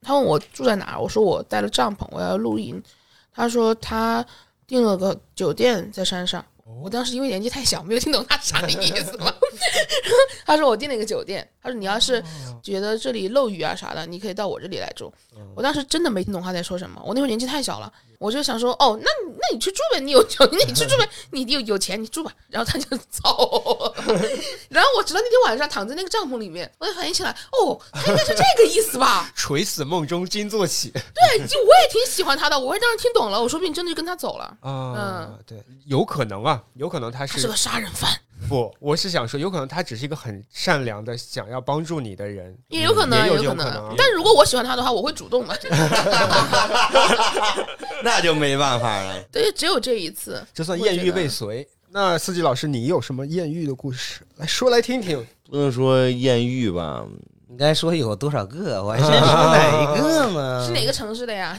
[0.00, 2.82] 他问我住在哪儿，我说我带了帐篷，我要露营。
[3.34, 4.24] 他说他
[4.66, 6.44] 订了个酒店在山上。
[6.64, 9.32] 我当时因为年纪太小，没有听懂他啥意思嘛。
[10.46, 12.22] 他说我订了一个酒店，他说你要是
[12.62, 15.12] 觉得这里漏雨啊啥的，你可以到我这里来住。
[15.54, 22.30] 我当时真的没听懂他在说什么，我那会儿年纪太小了，我就想说哦，那那你去住呗，你有酒，那你去住呗，你有 有钱你住吧。
[22.48, 23.92] 然后他就走，
[24.70, 29.28] 然后我直到那天晚上躺在那个帐篷里面，我才反应起来，哦，他应该是这个意思吧？
[29.34, 34.56] 垂死梦中惊坐起对，就我也挺喜欢他的，我也当时听懂了，我说不定真的就跟他走了。
[34.60, 38.08] 啊，对，有可能啊，有可能他是他是个杀人犯，
[38.48, 45.58] 不，我是想说，有可能他只是一个很善良的想要帮助你的人，也有可能，也有可能啊但如果我喜欢他的话，我会主动的。
[48.04, 49.22] 那就没办法了。
[49.30, 50.44] 对，只有这一次。
[50.52, 51.66] 这算艳遇未遂。
[51.94, 54.22] 那四季老师，你有什么艳遇的故事？
[54.36, 55.24] 来说来听听。
[55.48, 57.06] 不能说艳遇吧，
[57.52, 58.82] 应该说有多少个？
[58.82, 60.64] 我还先说哪一个呢？
[60.66, 61.56] 是哪个城市的呀？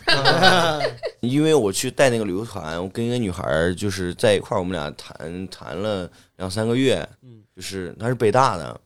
[1.21, 7.07] 因为我去带那个旅游团，我跟一个女孩就是在一块儿，我们俩谈谈了两三个月，
[7.55, 8.81] 就是她是北大的，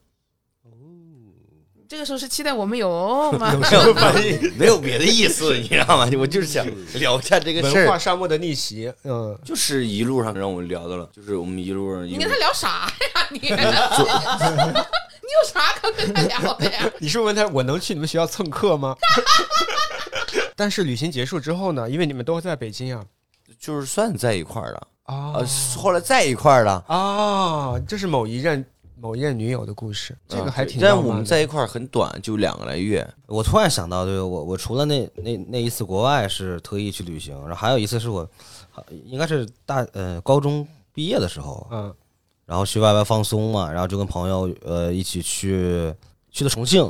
[1.88, 3.56] 这个时候是期待我们有 吗？
[3.58, 3.94] 没有
[4.58, 6.08] 没有别的意思，你知道吗？
[6.18, 6.66] 我就是想
[7.00, 13.26] 聊一下这个事儿，文化沙漠的逆袭，嗯，就是一路上让我们聊到了，就是我们一路上你跟他聊啥呀？
[13.30, 13.48] 你
[15.28, 16.90] 你有啥可跟他聊的呀？
[16.98, 18.96] 你是不是问他我能去你们学校蹭课吗？
[20.56, 21.88] 但是旅行结束之后呢？
[21.88, 23.04] 因为你们都在北京啊。
[23.58, 26.84] 就是算在一块儿了，啊呃，后来在一块儿了。
[26.86, 28.64] 啊，这是某一任
[29.00, 31.08] 某一任女友的故事，这个还啊对但挺浪漫的。
[31.10, 33.06] 我们在一块儿很短，就两个来月。
[33.26, 38.28] 我突然想到，对我我除了那那那一次国外是特意去旅行，然后还有一次是我
[38.70, 41.92] 好应该是大呃高中毕业的时候，嗯
[42.48, 45.94] 然后去外边放松嘛，然后就跟朋友呃一起去
[46.30, 46.80] 去的重庆，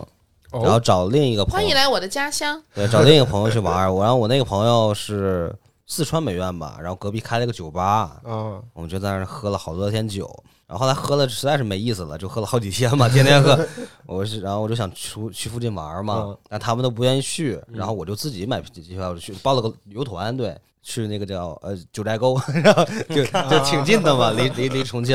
[0.53, 2.63] 然后哦找另一个朋友欢迎，来我的家乡。
[2.73, 3.93] 对，找另一个朋友去玩儿。
[3.93, 5.53] 我然后我那个朋友是
[5.85, 10.33] 四川美院吧，然后隔壁开了个酒吧，啊我们就在那儿喝了好多天酒。
[10.69, 13.59] 然后后来喝了实在是没意思了，就喝了好几天嘛，天天喝。
[14.07, 20.55] 我是然后我就想出去附近玩嘛嗯，但他们都不愿意去，然后我就自己买机票就去报了个旅游团，对，
[20.89, 25.15] 去那个叫呃九寨沟， 然后就就挺近的嘛，离离离重庆。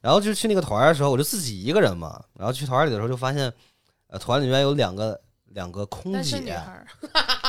[0.00, 2.20] 然后就去那个团的时候，我就自己一个人嘛。
[2.36, 3.52] 然后去团里的时候就发现，
[4.08, 6.42] 呃，团里面有两个两个空姐，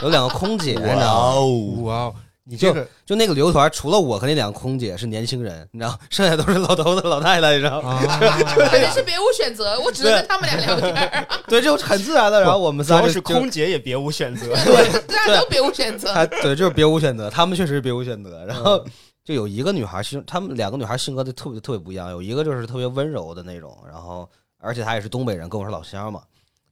[0.03, 1.05] 有两个空姐，你知道吗？
[1.05, 1.47] 哦，
[1.81, 2.15] 哇哦，
[2.45, 7.91] 你这个就那个旅游团，除了我和那两个空姐是年轻人，你知道，剩下都是老头子、老太太，你知道吗？
[7.91, 8.19] 啊，
[8.69, 12.41] 反正是别无选择，我只能跟他们俩聊天儿，对，就很自然的。
[12.41, 14.47] 然后我们仨就是空姐也别无选择。
[14.65, 16.13] 对大家都别无选择。
[16.41, 18.45] 对，就是别无选择，他们确实是别无选择。
[18.45, 18.83] 然后
[19.23, 24.29] 就有一个女孩，其实她们两个女孩性格都特别特别不一样，有一个就是特别温柔的那种，然后
[24.59, 26.21] 而且她也是东北人，跟我是老乡嘛，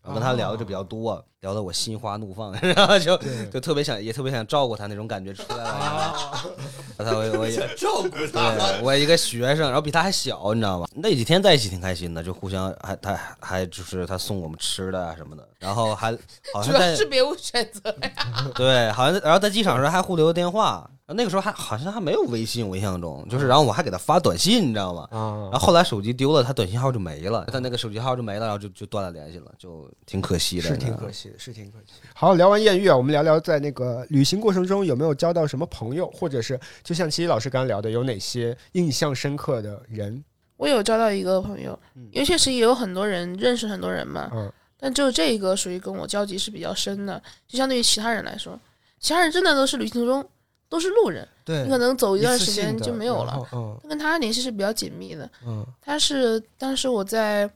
[0.04, 3.16] 然后跟他聊的就比较多，聊得我心花怒放， 然后就
[3.52, 6.16] 就特别想也特别想照顾他那种感觉出来了。
[6.98, 10.88] 他我我也照顾对我一个学生，然后比他还小，你知道吗？
[10.94, 16.12] 那几天在一起挺开心的，就互相还他还就是他送我们吃的啊什么的，然后还
[16.54, 18.12] 好像在是别无选择呀。
[18.56, 25.08] 对，好像然后在机场的时候还互留电话，那个时候还好像还没有微信，我印象中就是，然后我还给他发短信，你知道吗？
[25.12, 31.94] 啊然后后来手机丢了，他短信号就没了，他那个手机号就没了，然后就就断了联系了，就挺可惜的，是挺可惜的，是挺可惜。
[32.14, 40.24] 好，聊完艳遇啊，我们聊聊在那个旅行过程中有没有交到什么朋友，或者是就像七七老师刚刚聊的，有哪些印象深刻的人？
[40.58, 41.78] 我有交到一个朋友，
[42.12, 44.52] 因为确实也有很多人认识很多人嘛，嗯
[44.84, 48.60] 但只有这一个属于跟我交集是比较深的，就相对于其他人来说，
[49.00, 50.28] 其他人真的都是旅行中
[50.72, 53.38] 都是路人，对你可能走一段时间就没有了。。
[53.52, 57.50] 嗯跟他联系是比较紧密的，嗯他是当时我在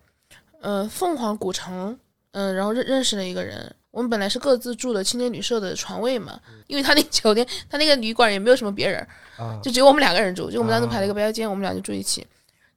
[0.60, 1.97] 呃凤凰古城，
[2.34, 3.73] 嗯、然后认认识了一个人。
[3.91, 8.99] 我们本来是各自住的青年旅社的床位嘛，因为他那酒店，他那个旅馆也没有什么别人，
[9.38, 12.28] 啊就只有我们两个人住，就我们单独排了一个标间，我们俩就住一起。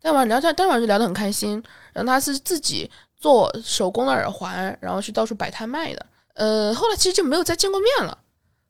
[0.00, 1.60] 当晚聊天，当晚就聊得很开心。
[1.92, 6.06] 然后他是自己做手工的耳环，然后去到处摆摊卖的。
[6.34, 8.16] 呃，后来其实就没有再见过面了。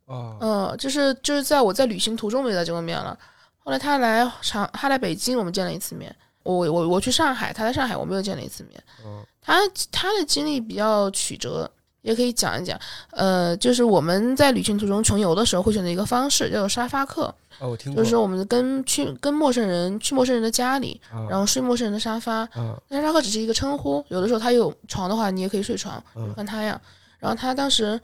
[0.09, 3.17] 哦，嗯，就是就是在我在旅行途中没再见过面了。
[3.59, 6.15] 后来他来长，他来北京，我们见了一次面。
[6.43, 8.83] 我我我去上海，他在上海，我们又见了一次面。
[9.05, 9.55] 嗯他
[9.91, 11.71] 他的经历比较曲折，
[12.03, 12.79] 也可以讲一讲。
[13.11, 22.41] 呃，就是我们在旅行途中穷游的时候会选择一个方式，叫做沙发客，哦，我听过，就是说我们跟去跟陌生人去陌生人的家里，啊然后睡陌生人的沙发。
[22.53, 26.79] 啊那沙发客只是一个称呼，有的时候他有床的话，你也可以睡床，嗯跟他呀。
[27.19, 27.99] 然后他当时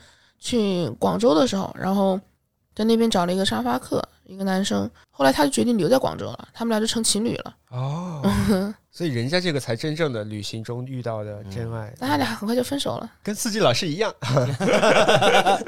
[0.44, 2.20] 去广州的时候，然后
[2.75, 4.90] 在那边找了一个沙发客，一个男生。
[5.16, 7.54] 后来他就决定留在广州了，他们俩就成情侣了。
[7.70, 8.20] 哦，
[8.90, 14.12] 所以人家这个才真正的旅行中遇到的真爱，但他俩很快就分手了，跟四季老师一样。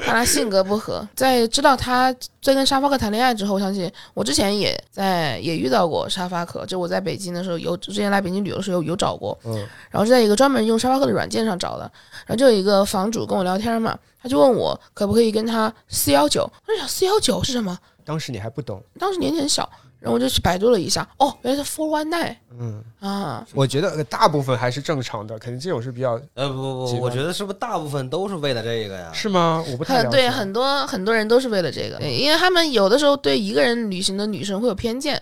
[0.05, 1.07] 他俩性格不合。
[1.15, 9.53] 在知道他在跟沙发客谈恋爱之后，我相信我之前也在也遇到过沙发客，就我在北京的时候有之前来北京旅游的时候有有找过，嗯
[9.89, 11.89] 然后是在一个专门用沙发客的软件上找的，
[12.25, 17.77] 然后就有一个房主跟我聊天嘛，他就问我可不可以跟他四幺九，我就想四幺九是什么？
[18.07, 29.11] 当时你还不懂，当时年纪很小，然后我就去百度了一下，哦，原来是 four one nine 嗯，啊，我觉得呃大部分还是正常的，肯定这种是比较呃，不不，不我觉得是不是大部分都是为了这个呀？
[29.13, 29.61] 是吗？
[29.69, 35.21] 我不太很对，了解很多很多人都是为了这个，因为他们有的时候对一个人旅行的女生会有偏见，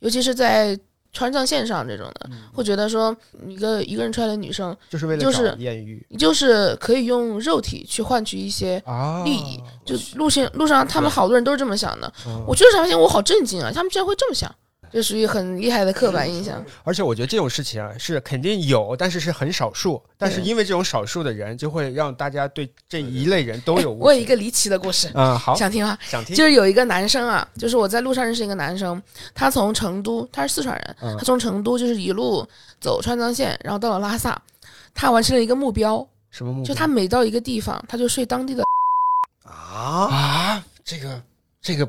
[0.00, 0.76] 尤其是在
[1.14, 6.04] 川藏线上这种的，会觉得说一个一个人出来的女生，就是为了就是艳遇。
[6.10, 12.12] 你就是可以用肉体去换取一些啊利益，就路线路上他们好多人都是这么想的。
[12.26, 12.44] 嗯。
[12.46, 14.52] 我去了发现我好震惊啊，他们居然会这么想，
[14.94, 16.64] 这属于很厉害的刻板印象。
[16.84, 20.00] 而且我觉得这种事情啊是肯定有，但是是很少数。
[20.16, 24.04] 但是因为这种少数的人，就会让大家对这一类人都有误解。
[24.04, 25.98] 我有一个离奇的故事，嗯，好，想听啊？
[26.00, 29.02] 想听就是有一个男生啊，就是我在路上认识一个男生，
[29.34, 32.46] 他从成都，他是四川人，嗯他从成都就是一路
[32.80, 34.40] 走川藏线，然后到了拉萨，
[34.94, 36.68] 他完成了一个目标，什么目标？
[36.68, 38.62] 就他每到一个地方，他就睡当地的。
[39.42, 41.22] 啊，啊，这个
[41.60, 41.84] 这个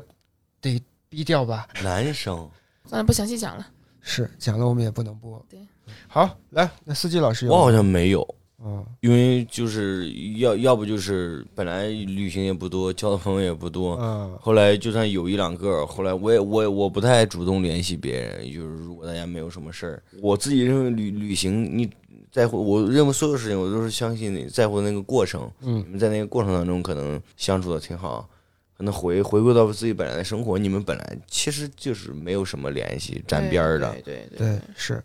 [0.60, 1.68] 得低调吧？
[1.82, 2.50] 男生
[2.86, 3.66] 算了，不详细讲了。
[4.00, 5.44] 是讲了我们也不能播。
[5.50, 5.58] 对，
[6.06, 8.84] 好，来，那司机老师有我好像没有，嗯。
[9.00, 10.08] 因为就是
[10.38, 14.38] 要要不就是本来旅行也不多，交的朋友也不多，嗯。
[14.40, 21.90] 后来就算有一两个，后来我也我也我不太主动联系别人，就是如果大家没有什么事儿，我自己认为旅旅行你
[22.30, 25.82] 在乎，我认为所有事情我都是相信你在乎那个过程，嗯。
[25.84, 28.28] 你们在那个过程当中可能相处的挺好，
[28.76, 35.02] 可能回回归到自己本来的生活，你们本来其实就是没有什么联系沾边儿的，对对对，是。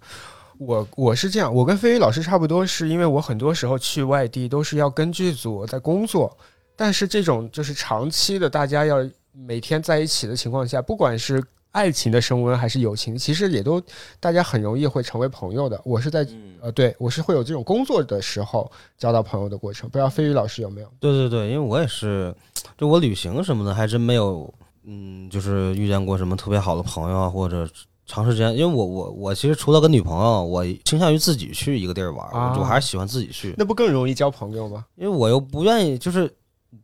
[0.57, 6.37] 我我是这样，我跟飞宇老师差不多，是因为我很多时候去外地都是要跟剧组在工作，
[6.75, 8.97] 但是这种就是长期的，大家要
[9.31, 13.81] 每天在一起的情况下，不管是爱情的升温还是友情，其实也都
[14.19, 15.79] 大家很容易会成为朋友的。
[15.85, 20.87] 我是在嗯，呃，对我是会有这种工作的时候交到朋友的过程，不知道飞宇老师有没有？
[20.99, 22.35] 对对对，因为我也是，
[22.77, 24.53] 就我旅行什么的，还真没有，
[24.83, 27.65] 嗯，就是遇见过什么特别好的朋友啊，或者
[28.05, 28.51] 长时间。
[28.51, 34.83] 因为我我我其实除了跟女朋友，我倾向于自己去一个地儿玩我我还是喜欢自己去，那不更容易交朋友吗？
[34.95, 36.29] 因为我又不愿意，就是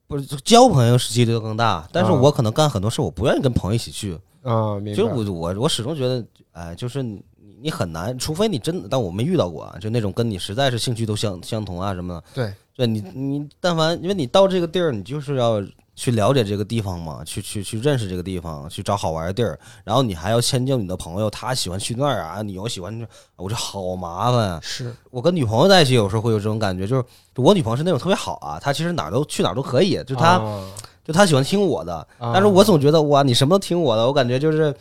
[0.08, 4.18] 不是交朋友几率就更大，但是啊我可能干很多事，我不愿意跟朋友一起去。
[4.44, 4.94] 啊，明白。
[4.94, 7.22] 就我我我始终觉得，哎，就是你
[7.62, 12.24] 你很难，除非你真的，但我没遇到过啊，就那种跟你实在是兴趣都相相同啊什么的。
[12.34, 15.62] 对，对你你但凡因为你到这个地儿，你就是要
[15.96, 24.60] 去了解这个地方嘛，去去去认识这个地方，去找好玩的地儿，然后你还要迁就你的朋友，他喜欢去那儿啊，你又喜欢，我这好麻烦啊。
[24.62, 27.04] 是我跟女朋友在一起，有时候会有这种感觉，就是
[27.36, 30.64] 我女朋友是那种特别好啊，她其实哪儿都去哪儿都可以，就她、啊
[31.08, 32.32] 就他喜欢听我的，啊。
[32.34, 34.76] 但是我总觉得哇，你什么都听我的，我感觉就是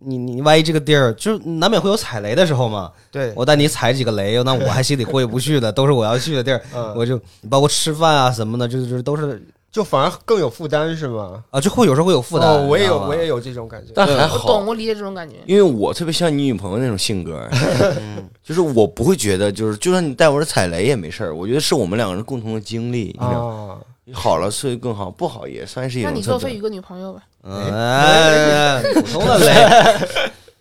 [0.00, 6.94] 你你万一这个地儿就是难免会有踩雷的时候嘛，对，我带你踩几个雷，那我还心里过意不去的， 都是我要去的地儿，嗯。
[6.94, 7.18] 我就
[7.48, 11.44] 包括吃饭啊什么的，就是都是就反而更有负担是吗？
[11.50, 12.48] 啊，就会有时候会有负担。
[12.48, 13.92] 哦，我也有，我也有这种感觉。
[13.94, 14.46] 但还好。
[14.46, 15.36] 懂，，我理解这种感觉。
[15.46, 17.46] 因为我特别像你女朋友那种性格，
[18.42, 23.78] 就是我不会觉得，就是就算你带我这踩雷也没事儿，我觉得是我们两个人共同的经历，你知道
[24.12, 27.22] 好了所以更好，不好也算是一那种特点你做飞宇个女朋友吧。
[27.42, 29.52] 嗯，哎，普通的雷，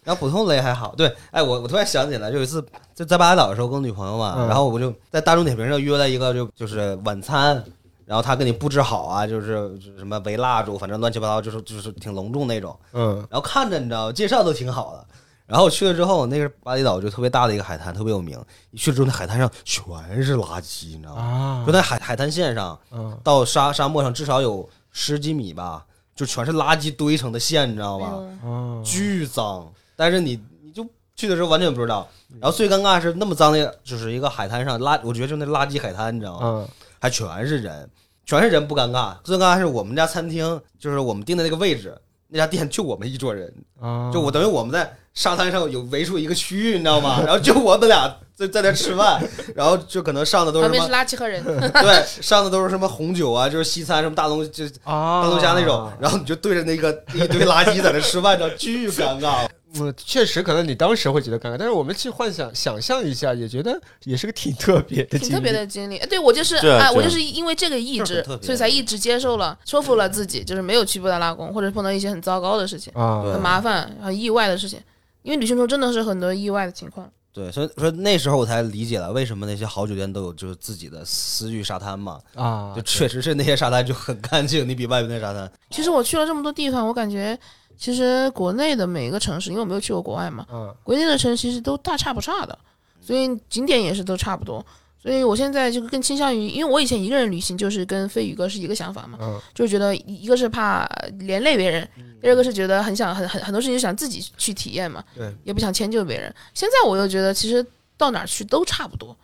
[0.04, 0.94] 然后普通雷还好。
[0.96, 2.64] 对，哎，我我突然想起来，就有一次
[2.96, 7.64] 就在巴厘岛的时候跟女朋友嘛，嗯然后我就在大众点评上约了一个就就是晚餐，
[8.06, 12.78] 然后他给你布置好啊，就是就是什么围蜡烛，反正乱七八糟，就是就是挺隆重那种。
[12.94, 15.06] 嗯然后看着你知道，介绍都挺好的。
[15.50, 18.40] 然后我去了之后，那个巴厘岛就特别大的一个海滩，特别有名。
[18.70, 21.22] 你去了之后，那海滩上全是垃圾，你知道吗？
[21.22, 25.84] 啊就在海海滩线上，嗯到沙沙漠上至少有十几米吧，
[26.16, 28.24] 就全是垃圾堆成的线，你知道吗？
[28.44, 29.68] 啊巨脏。
[29.96, 32.08] 但是你你就去的时候完全不知道。
[32.40, 36.40] 然后最尴尬的是那么脏的，就是一个海滩上垃，我觉得就那垃圾海滩，你知道吗？
[36.44, 36.68] 嗯
[37.02, 37.90] 还全是人，
[38.26, 41.98] 全是人不尴尬，最尴尬是我们家餐厅，就是我们订的那个位置，
[42.30, 47.22] 那家店就我们一桌人，啊，就我等于我们在沙滩上有围出一个区域，你知道吗？
[47.26, 49.22] 然后就我们俩在在那吃饭，
[49.56, 59.48] 然后就可能上的都是什么，垃圾和人， 对，上的都是什么红酒啊，就是西餐什么大龙就啊，大龙虾那种，然后你就对着那个一堆垃圾在那吃饭，这巨尴尬。
[59.76, 65.52] 嗯，确实可能你当时会觉得尴尬，但是我们去幻想想象一下，也觉得也是个挺特别的，挺特别。
[65.52, 65.98] 的经历。
[65.98, 74.80] 哎，对我就是啊哎，我就是因为这个意志所以才一直接受了，说服了自己，就是没有去布达拉宫，或者碰到一些很糟糕的事情、啊，很麻烦、很意外的事情。
[75.22, 77.10] 因为旅行中真的是很多意外的情况。
[77.32, 87.38] 对，所以说那时候我才理解了为什么那些好酒店都有就是自己的私域沙滩嘛，啊，就确实是那些沙滩就很干净，你比外面那沙滩，其实我去了这么多地方，我感觉
[87.80, 92.60] 其实国内的每一个城市，因为我没有去过国外嘛，嗯国内的城市其实都大差不差的，
[93.00, 94.64] 所以景点也是都差不多。
[95.02, 100.86] 所以我现在就更倾向于，因为我以前一个人旅行就是跟飞宇哥是一个想法嘛，嗯就是觉得一个是怕
[101.20, 101.88] 连累别人，
[102.22, 106.36] 第二个是觉得很想很很很多事情想自己去体验嘛，对，也不想迁就别人。
[106.54, 107.66] 现在我又觉得其实
[107.96, 109.16] 到哪儿去都差不多，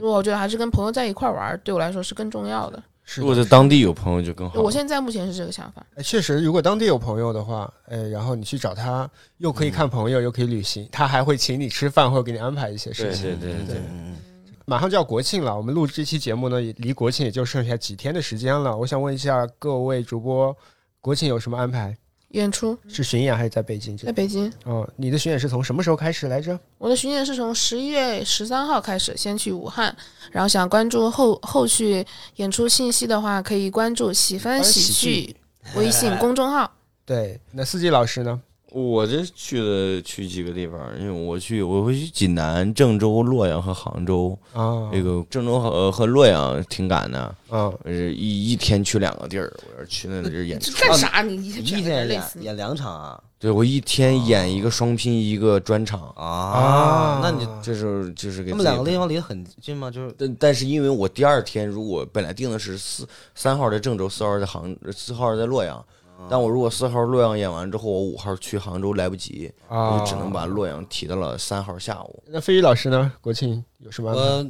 [0.00, 2.80] 我觉得还是跟朋友在一块玩，对我来说是更重要的。
[3.04, 4.60] 是如果在当地有朋友就更好。
[4.60, 5.84] 我现在目前是这个想法。
[5.94, 13.38] 哎确实，如果当地有朋友的话，哎，然后你去找他，又可以看朋友，又可以旅行，他还会请你吃饭，或者给你安排一些事情。
[13.38, 14.16] 对对对对，嗯，
[14.64, 18.76] 马上就要国庆了，我们录这期节目呢，也离国庆也就剩下几天的时间了。
[18.76, 20.56] 我想问一下各位主播，
[21.00, 21.96] 国庆有什么安排？
[22.34, 24.12] 演出是巡演还是在北京在？
[24.12, 26.58] 北京，哦，你的巡演是从什么时候开始来着？
[26.78, 29.94] 我的巡演是从十一月十三号开始，先去武汉，
[30.32, 32.04] 然后想关注后后续
[32.36, 35.36] 演出信息的话，可以关注喜欢喜剧
[35.76, 36.70] 微信公众号。
[37.06, 38.40] 对，那四季老师呢？
[38.74, 44.36] 我这去了去几个地方，因为我去我会去济南、郑州、洛阳和杭州。
[44.52, 50.72] 啊，这个郑州和和洛阳挺赶的，嗯，我是一一天去两个地儿，我要去那个地儿演出。
[50.80, 51.22] 干啥？
[51.22, 52.22] 你一一天演！
[52.40, 59.90] 演两场啊对我一天演一个双拼，一个专场，啊，那你这时候就是给他们两个地方离得很近吗？
[59.90, 65.84] 就是但但是因为我第二天如果本来定的是四三号在郑州，四号在杭，四号在洛阳，
[66.30, 72.22] 但我如果四号洛阳演完之后，我五号去杭州来不及，我啊，就只能把洛阳提到了三号下午。
[72.26, 73.12] 那飞宇老师呢？
[73.20, 74.22] 国庆有什么安排？
[74.22, 74.46] 我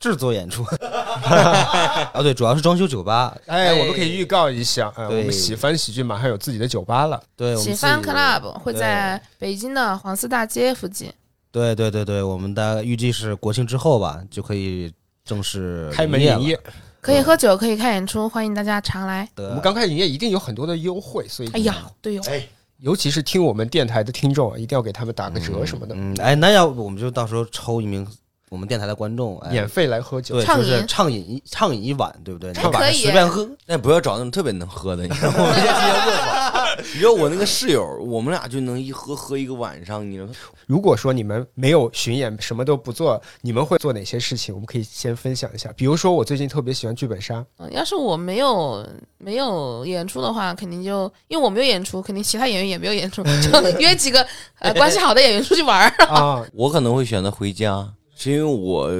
[0.00, 3.36] 制作演出 啊，对，主要是装修酒吧。
[3.46, 7.20] 哎，我们可以预告一下，呃，我们喜欢喜剧马上有自己的酒吧了。
[7.36, 11.12] 对，我们喜欢自己 Club 会在北京的黄寺大街附近。
[11.50, 14.92] 对对对对，我们大概预计是国庆之后吧，就可以
[15.24, 16.62] 正式开门营营业了。，
[17.08, 19.26] 可以喝酒，可以看演出，欢迎大家常来。
[19.36, 22.46] 我们刚开营业一定有很多的优惠，所以哎呀，对哎，
[22.80, 28.06] 尤其是听我们电台的听众，一定要给他们打个折什么的，嗯，哎，那要不我们就到时候抽一名
[28.50, 30.34] 我们电台的观众，哎，免费来喝酒。
[30.34, 32.50] 对，畅就是饮畅饮一畅饮一晚，对不对？
[32.50, 33.48] 哎那晚上可以随便喝。
[33.64, 35.36] 那不要找那种特别能喝的，你知道吗？
[35.48, 36.57] 我先提前问好。
[36.94, 40.32] 你知道我那个室友，我们俩就能一喝喝一个晚上，你知道？
[40.66, 44.54] 如果说你们没有巡演，什么都不做，你们会做哪些事情？
[44.54, 45.72] 我们可以先分享一下。
[45.76, 48.86] 比如说，我最近特别喜欢剧本杀，嗯要是我没有
[49.18, 54.26] 没有演出的话，肯定就因为我没有演出，肯定其他演员也没有演出， 就约几个
[54.58, 55.88] 呃关系好的演员出去玩儿。
[56.06, 58.90] 啊，我可能会选择回家，是因为我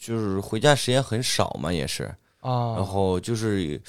[0.00, 2.04] 就是回家时间很少嘛，也是。
[2.40, 3.80] 啊然啊，后就是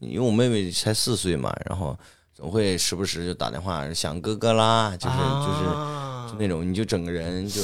[0.00, 1.98] 因为我妹妹才四岁嘛，然后
[2.36, 7.62] 总会时不时就打电话想哥哥啦，就是就是啊就那种，你就整个人就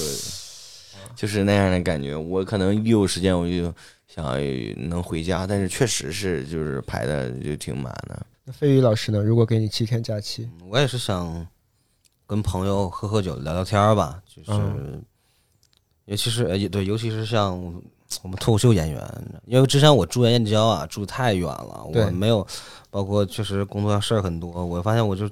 [1.14, 2.16] 就是那样的感觉。
[2.16, 3.70] 我可能一有时间我就
[4.08, 4.24] 想
[4.88, 8.24] 能回家，但是确实是就是排的就挺满的。
[8.44, 9.22] 那飞宇老师呢？
[9.22, 11.46] 如果给你七天假期，我也是想
[12.26, 15.04] 跟朋友喝喝酒、聊聊天儿吧，就是，嗯
[16.06, 17.56] 尤其是呃也对，尤其是像
[18.22, 22.46] 我们脱口秀演员，因为之前我住燕郊啊，住太远了，我没有，
[22.90, 25.28] 包括确实工作上事儿很多，我发现我就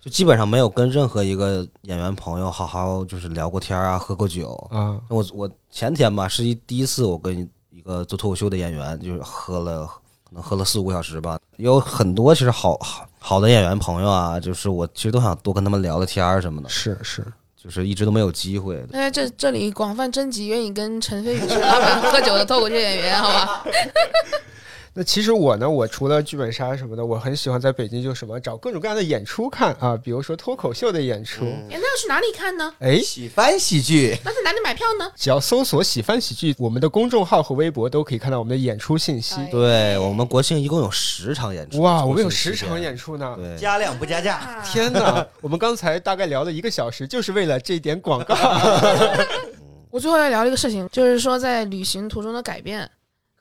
[0.00, 4.52] 就基本上没有跟任何一个演员朋友好好就是聊过天儿啊，喝过酒。
[4.70, 9.86] 啊，我我前天吧是一第一次我跟一个做脱口秀的演员就是喝了
[10.24, 17.26] 可能喝了四五个小时吧，有很多其实好好好的演员朋友啊，就是我其实都想多跟他们聊聊天儿什么的，是是，
[17.66, 18.80] 就是一直都没有机会。
[18.90, 23.66] 那在这这里广泛征集愿意跟陈飞宇、陈老板喝酒的脱口秀演员，好吧？
[24.98, 32.72] 那其实我呢，我除了剧本杀什么的，我很喜欢在北京就什么找各种各样的演出看啊，比如说脱口秀的演出，哎，那要去哪里看呢？
[32.78, 35.12] 哎，喜欢喜剧， 那在哪里买票呢？
[35.14, 39.34] 只要搜索“喜翻喜剧”，我们的公众号和微博都可以看到我们的演出信息。
[39.36, 43.34] 哎对我们国庆一共有十场演出，哇，我们有十场演出呢！
[43.36, 44.36] 对，加量不加价。
[44.40, 48.34] 啊天哪， 我们刚才大概聊了一个小时，就是为了这点广告。
[49.90, 52.90] 我最后要聊一个事情，就是说在旅行途中的改变。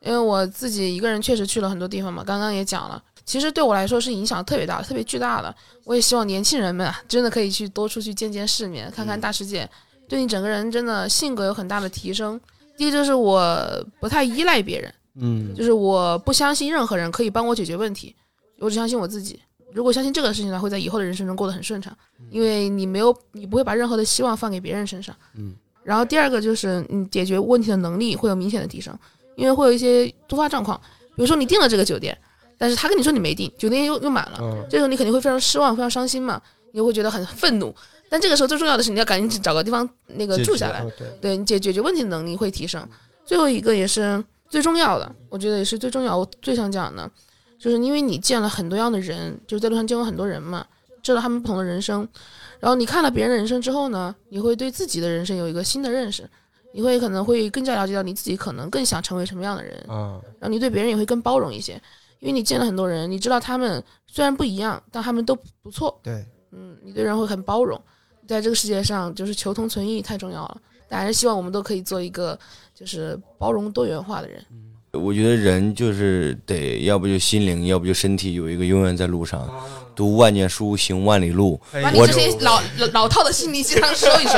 [0.05, 5.53] 因为我自己一个人确实去了很多地方嘛，刚刚也讲了，其实对我来说是影响特别大、特别巨大的。
[5.83, 9.67] 我也希望年轻人们啊，真的可以去多出去见见世面，看看大世界，
[10.07, 12.39] 对你整个人真的性格有很大的提升。
[12.77, 18.15] 第一就是我不太依赖别人，嗯就是我不相信任何人可以帮我解决问题，
[18.59, 19.39] 我只相信我自己。
[19.73, 21.95] 如果相信这个事情呢，会在以后的人生中过得很顺畅，
[22.29, 25.15] 因为你没有，你不会把任何的希望放给别人身上。
[25.35, 25.55] 嗯。
[25.83, 28.97] 然后第二个就是你解决问题的能力会有明显的提升，
[29.35, 30.79] 因为会有一些突发状况，
[31.15, 32.17] 比如说你订了这个酒店，
[32.57, 37.73] 但是他跟你说你没订，酒店又又满了，嗯这时候你肯定会非常失望，非常伤心嘛，你会觉得很愤怒。
[38.07, 42.87] 但这个时候最重要的是你要赶紧找个地方那个解决住下来，哦对，对你解解决问题的能力会提升。
[43.25, 47.09] 最后一个也是最重要的，我觉得也是最重要，我最想讲的，
[47.57, 50.65] 就是因为你见了很多样的人，就是在路上见过很多人嘛，
[51.01, 52.07] 知道他们不同的人生，
[52.59, 56.29] 然后你看了别人的人生之后呢，你会对自己的人生有一个新的认识，
[56.75, 61.81] 你会可能会更加了解到你自己可能更想成为什么样的人，嗯，然后你对别人也会更包容一些，
[62.19, 67.81] 因为你见了很多人，你知道他们虽然不一样，但他们都不错，对，嗯，你对人会很包容，
[68.27, 70.61] 在这个世界上就是求同存异太重要了。
[70.89, 72.37] 但还是希望我们都可以做一个
[72.73, 74.45] 就是包容多元化的人。
[74.95, 79.49] 我觉得人就是得要不就心灵，要不就身体有一个永远在路上，
[79.95, 81.59] 读万卷书，行万里路。
[81.71, 84.37] 把你我这些老老老套的心灵鸡汤说一收。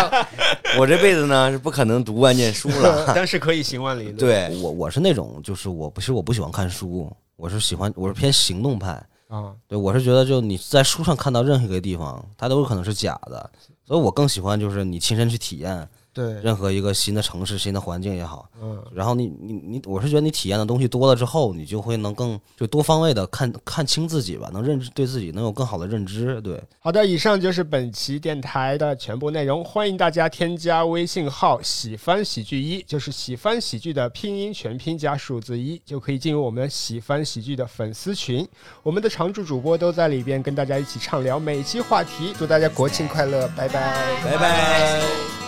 [0.80, 3.12] 我这辈子呢是不可能读万卷书了。
[3.16, 4.18] 但是可以行万里路。
[4.18, 9.04] 对，我我是那种，就是我不是我不喜欢看书，我是喜欢我是偏行动派。
[9.28, 13.50] 啊，对我是觉得，就你在书上看到任何一个地方，它都有可能是假的，
[13.86, 15.86] 所以我更喜欢就是你亲身去体验
[16.18, 18.50] 对，任何一个新的城市、新的环境也好。
[18.60, 26.42] 嗯，然后你你你，我是觉得你体验的东西多了之后，你就会能更就多方位的看看清自己吧，能认知对自己能有更好的认知。
[26.42, 29.64] 对，好的，以上就是本期电台的全部内容。
[29.64, 38.48] 欢迎大家添加微信号“喜翻喜剧一”，就是喜翻喜剧的拼音全拼加数字一，就可以进入我们喜翻喜剧的粉丝群。
[38.82, 42.34] 我们的常驻主播都在里边跟大家一起畅聊每期话题。
[42.38, 44.06] 祝大家国庆快乐，拜拜。
[44.24, 45.47] 拜拜。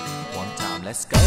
[0.89, 1.19] Let's go.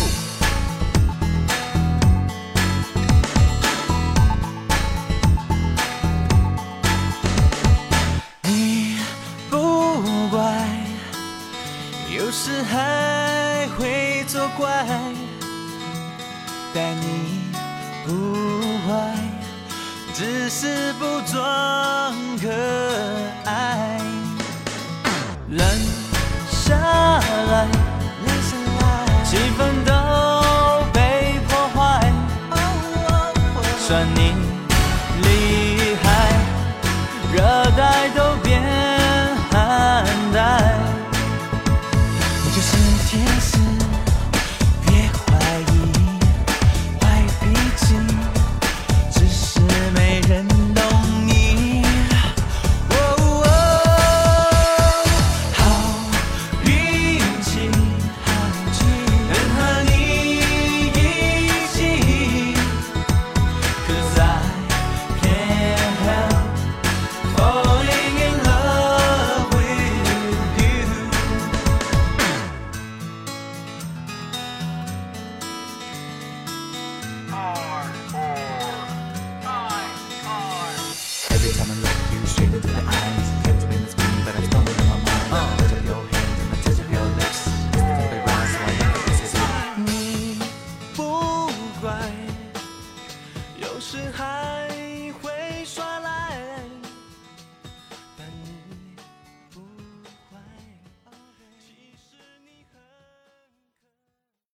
[8.43, 8.97] 你
[9.49, 10.43] 不乖，
[12.11, 14.85] 有时还会作怪，
[16.75, 17.53] 但你
[18.05, 18.11] 不
[18.89, 19.17] 坏，
[20.13, 22.92] 只是不装可爱。